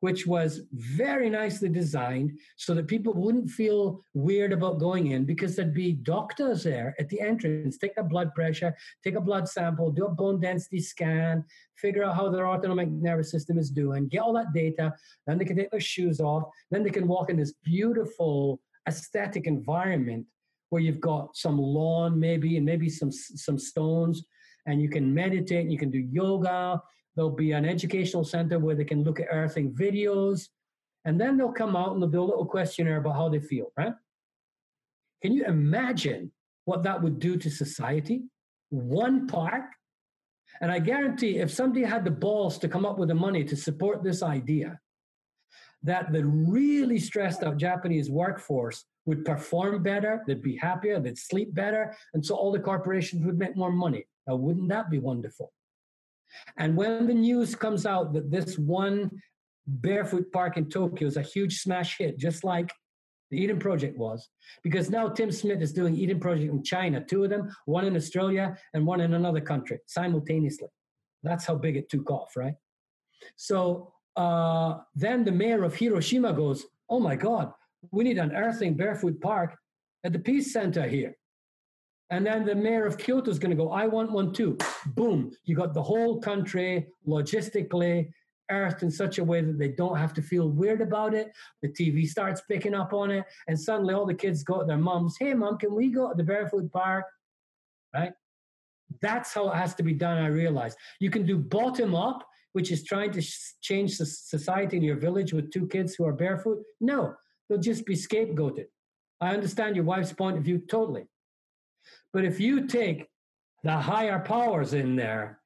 [0.00, 5.54] which was very nicely designed so that people wouldn't feel weird about going in because
[5.54, 8.74] there'd be doctors there at the entrance, take a blood pressure,
[9.04, 11.44] take a blood sample, do a bone density scan,
[11.76, 14.92] figure out how their autonomic nervous system is doing, get all that data,
[15.26, 19.46] then they can take their shoes off, then they can walk in this beautiful aesthetic
[19.46, 20.26] environment
[20.70, 24.24] where you've got some lawn maybe and maybe some some stones
[24.66, 26.80] and you can meditate and you can do yoga
[27.16, 30.48] There'll be an educational center where they can look at earthing videos,
[31.04, 33.72] and then they'll come out and they'll do a little questionnaire about how they feel,
[33.76, 33.94] right?
[35.22, 36.32] Can you imagine
[36.64, 38.22] what that would do to society?
[38.70, 39.64] One park?
[40.60, 43.56] And I guarantee if somebody had the balls to come up with the money to
[43.56, 44.78] support this idea,
[45.82, 51.54] that the really stressed out Japanese workforce would perform better, they'd be happier, they'd sleep
[51.54, 54.06] better, and so all the corporations would make more money.
[54.26, 55.52] Now, wouldn't that be wonderful?
[56.56, 59.10] And when the news comes out that this one
[59.66, 62.72] barefoot park in Tokyo is a huge smash hit, just like
[63.30, 64.28] the Eden Project was,
[64.62, 67.96] because now Tim Smith is doing Eden Project in China, two of them, one in
[67.96, 70.68] Australia and one in another country simultaneously.
[71.22, 72.54] That's how big it took off, right?
[73.36, 77.52] So uh, then the mayor of Hiroshima goes, Oh my God,
[77.92, 79.56] we need an earthling barefoot park
[80.04, 81.16] at the Peace Center here.
[82.10, 84.58] And then the mayor of Kyoto is going to go, I want one too.
[84.86, 85.30] Boom.
[85.44, 88.10] You got the whole country logistically
[88.50, 91.30] earthed in such a way that they don't have to feel weird about it.
[91.62, 93.24] The TV starts picking up on it.
[93.46, 96.16] And suddenly all the kids go to their moms, Hey, mom, can we go to
[96.16, 97.06] the barefoot park?
[97.94, 98.12] Right?
[99.00, 100.74] That's how it has to be done, I realize.
[100.98, 103.22] You can do bottom up, which is trying to
[103.60, 106.58] change the society in your village with two kids who are barefoot.
[106.80, 107.14] No,
[107.48, 108.66] they'll just be scapegoated.
[109.20, 111.06] I understand your wife's point of view totally.
[112.12, 113.08] But if you take
[113.62, 115.40] the higher powers in there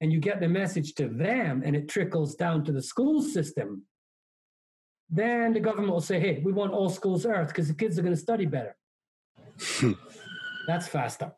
[0.00, 3.82] and you get the message to them and it trickles down to the school system,
[5.10, 8.02] then the government will say, hey, we want all schools earth because the kids are
[8.02, 8.76] going to study better.
[10.66, 11.32] That's faster.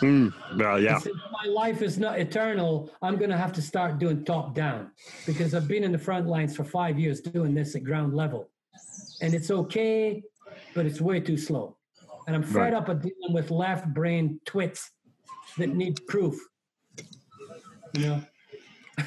[0.00, 0.98] Mm, well, yeah.
[0.98, 4.90] Since my life is not eternal, I'm going to have to start doing top down
[5.26, 8.48] because I've been in the front lines for five years doing this at ground level.
[9.20, 10.22] And it's okay,
[10.74, 11.76] but it's way too slow.
[12.26, 12.74] And I'm fed Right.
[12.74, 14.90] up of dealing with left brain twits
[15.58, 16.36] that need proof.
[17.94, 18.22] You know,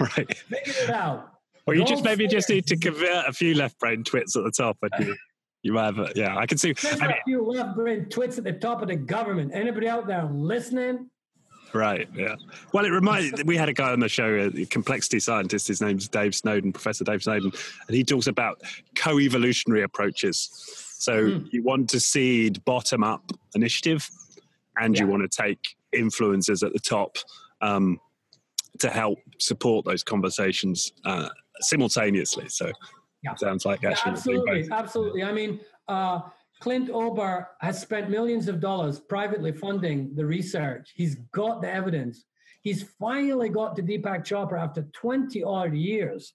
[0.00, 0.36] right.
[0.36, 1.32] figure it out.
[1.66, 4.44] Well, you Go just maybe just need to convert a few left brain twits at
[4.44, 5.16] the top, and you,
[5.62, 5.98] you might have.
[5.98, 6.72] A, yeah, I can see.
[6.72, 9.50] There's I mean, a few left brain twits at the top of the government.
[9.52, 11.10] Anybody out there listening?
[11.74, 12.08] right.
[12.14, 12.36] Yeah.
[12.72, 13.44] Well, it reminds.
[13.44, 15.68] We had a guy on the show, a complexity scientist.
[15.68, 17.52] His name's Dave Snowden, Professor Dave Snowden,
[17.86, 18.62] and he talks about
[18.94, 20.87] co-evolutionary approaches.
[20.98, 21.46] So Hmm.
[21.52, 24.10] you want to seed bottom-up initiative,
[24.76, 27.16] and you want to take influencers at the top
[27.60, 28.00] um,
[28.80, 31.28] to help support those conversations uh,
[31.60, 32.48] simultaneously.
[32.48, 32.72] So.
[33.24, 33.34] Yeah.
[33.34, 35.24] Sounds like Yeah, actually absolutely, absolutely.
[35.24, 36.20] I mean, uh,
[36.60, 40.92] Clint Ober has spent millions of dollars privately funding the research.
[40.94, 42.26] He's got the evidence.
[42.62, 46.34] He's finally got to Deepak Chopra after 20 odd years.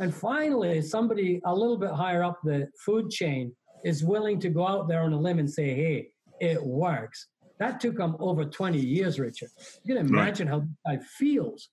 [0.00, 3.54] And finally, somebody a little bit higher up the food chain
[3.86, 6.08] is willing to go out there on a limb and say, hey,
[6.40, 7.28] it works.
[7.60, 9.48] That took him over 20 years, Richard.
[9.84, 10.22] You can Right.
[10.24, 11.68] imagine how this guy feels.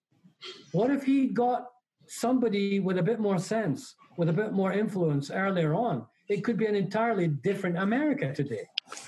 [0.74, 1.66] What if he got
[2.08, 6.06] somebody with a bit more sense, with a bit more influence earlier on?
[6.30, 8.66] It could be an entirely different America today.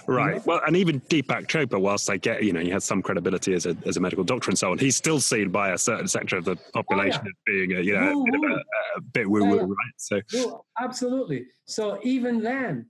[0.07, 0.43] Right.
[0.45, 3.65] Well, and even Deepak Chopra, whilst I get, you know, he has some credibility as
[3.65, 6.37] a, as a medical doctor and so on, he's still seen by a certain sector
[6.37, 7.29] of the population Oh, yeah.
[7.29, 9.61] as being, a, you know, a bit, a, a bit woo woo, Yeah, yeah.
[9.61, 9.95] right?
[9.97, 11.45] So, Well, absolutely.
[11.65, 12.87] So even then,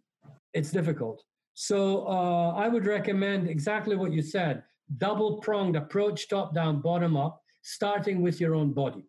[0.56, 1.24] it's difficult.
[1.54, 4.64] So uh, I would recommend exactly what you said:
[4.98, 9.04] double pronged approach, top down, bottom up, starting with your own body.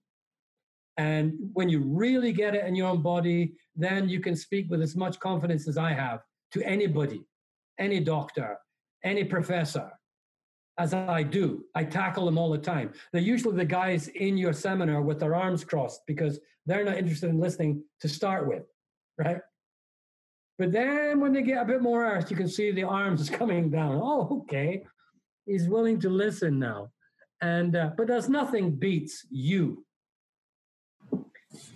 [0.98, 4.80] And when you really get it in your own body, then you can speak with
[4.82, 6.20] as much confidence as I have
[6.52, 7.22] to anybody,
[7.78, 8.56] any doctor,
[9.04, 9.90] any professor,
[10.78, 11.64] as I do.
[11.74, 12.92] I tackle them all the time.
[13.12, 17.30] They're usually the guys in your seminar with their arms crossed because they're not interested
[17.30, 18.64] in listening to start with,
[19.18, 19.40] right?
[20.58, 23.70] But then when they get a bit more earth, you can see the arms coming
[23.70, 24.00] down.
[24.02, 24.84] Oh, okay.
[25.44, 26.90] He's willing to listen now.
[27.42, 29.84] And uh, but there's nothing beats you,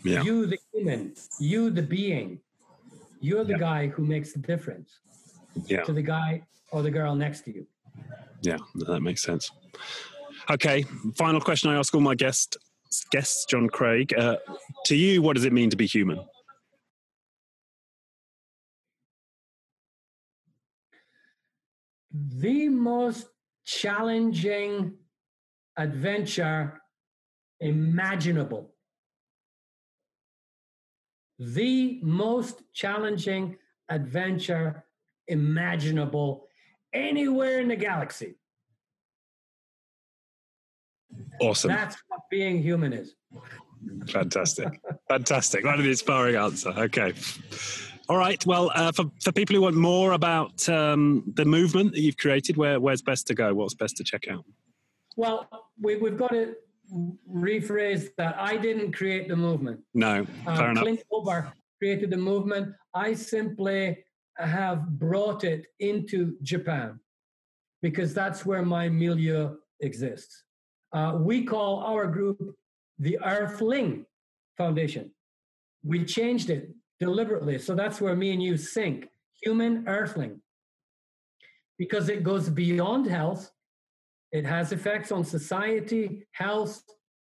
[0.02, 0.22] yeah.
[0.22, 2.40] you the human, you the being.
[3.20, 3.58] You're the Yeah.
[3.58, 5.00] guy who makes the difference
[5.66, 5.82] Yeah.
[5.82, 7.66] to the guy or the girl next to you.
[8.40, 8.56] Yeah.
[8.86, 9.50] That makes sense.
[10.50, 10.84] Okay.
[11.16, 12.56] Final question I ask all my guests,
[13.12, 14.14] guests John Craig.
[14.16, 14.36] Uh,
[14.86, 16.18] to you, what does it mean to be human?
[22.12, 23.26] The most
[23.64, 24.94] challenging
[25.76, 26.80] adventure
[27.60, 28.74] imaginable.
[31.38, 33.56] The most challenging
[33.88, 34.84] adventure
[35.26, 36.46] imaginable
[36.92, 38.34] anywhere in the galaxy.
[41.40, 41.68] Awesome.
[41.68, 43.14] That's what being human is.
[44.08, 44.68] Fantastic.
[45.08, 45.64] Fantastic.
[45.64, 46.70] What an inspiring answer.
[46.70, 47.14] Okay.
[48.10, 48.44] All right.
[48.44, 52.56] Well, uh, for, for people who want more about um, the movement that you've created,
[52.56, 53.54] where, where's best to go?
[53.54, 54.44] What's best to check out?
[55.16, 55.48] Well,
[55.80, 56.56] we, we've got to
[57.32, 58.34] rephrase that.
[58.36, 59.78] I didn't create the movement.
[59.94, 60.82] No, Uh, fair enough.
[60.82, 62.74] Clint Ober created the movement.
[62.94, 64.04] I simply
[64.38, 66.98] have brought it into Japan
[67.80, 70.46] because that's where my milieu exists.
[70.92, 72.40] Uh, we call our group
[72.98, 74.04] the Earthling
[74.58, 75.12] Foundation.
[75.84, 76.70] We changed it
[77.00, 77.58] deliberately.
[77.58, 79.08] So that's where me and you sync
[79.42, 80.40] human earthling
[81.78, 83.50] because it goes beyond health
[84.32, 86.82] It has effects on society, health,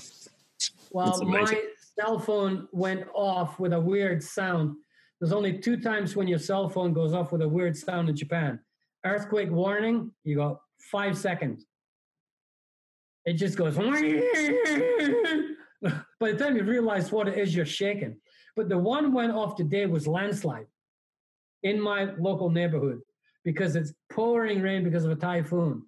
[0.91, 1.45] well, my
[1.99, 4.77] cell phone went off with a weird sound.
[5.21, 8.17] There's only two times when your cell phone goes off with a weird sound in
[8.17, 8.61] Japan.
[9.05, 10.59] Earthquake warning, you got
[10.91, 11.67] five seconds.
[13.25, 13.77] It just goes.
[16.21, 18.17] By the time you realize what it is, you're shaking.
[18.57, 20.67] But the one went off today was landslide
[21.63, 23.01] in my local neighborhood
[23.45, 25.83] because it's pouring rain because of a typhoon.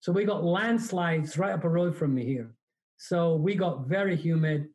[0.00, 2.54] So we got landslides right up a road from me here.
[2.96, 4.68] So we got very humid,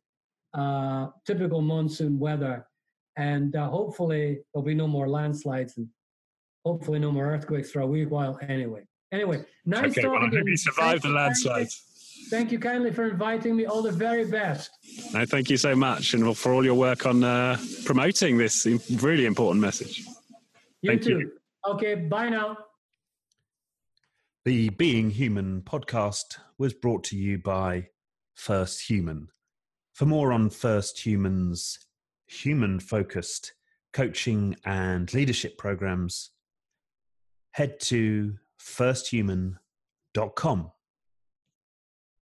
[0.54, 2.66] uh, typical monsoon weather.
[3.18, 5.88] And uh, hopefully there'll be no more landslides and
[6.66, 8.84] hopefully no more earthquakes for a wee while anyway.
[9.12, 11.84] Anyway, nice okay, talking well, I hope you survived the landslides.
[12.30, 13.66] Thank you kindly for inviting me.
[13.66, 14.70] All the very best.
[15.14, 18.68] No, thank you so much, and for all your work on uh, promoting this
[19.02, 20.04] really important message.
[20.82, 21.20] You thank too.
[21.20, 21.32] You.
[21.68, 22.58] Okay, bye now.
[24.46, 27.90] The Being Human podcast was brought to you by
[28.36, 29.30] First Human.
[30.00, 31.78] For more on First Human's
[32.26, 33.52] human focused
[33.92, 36.32] coaching and leadership programs,
[37.52, 40.72] head to firsthuman.com.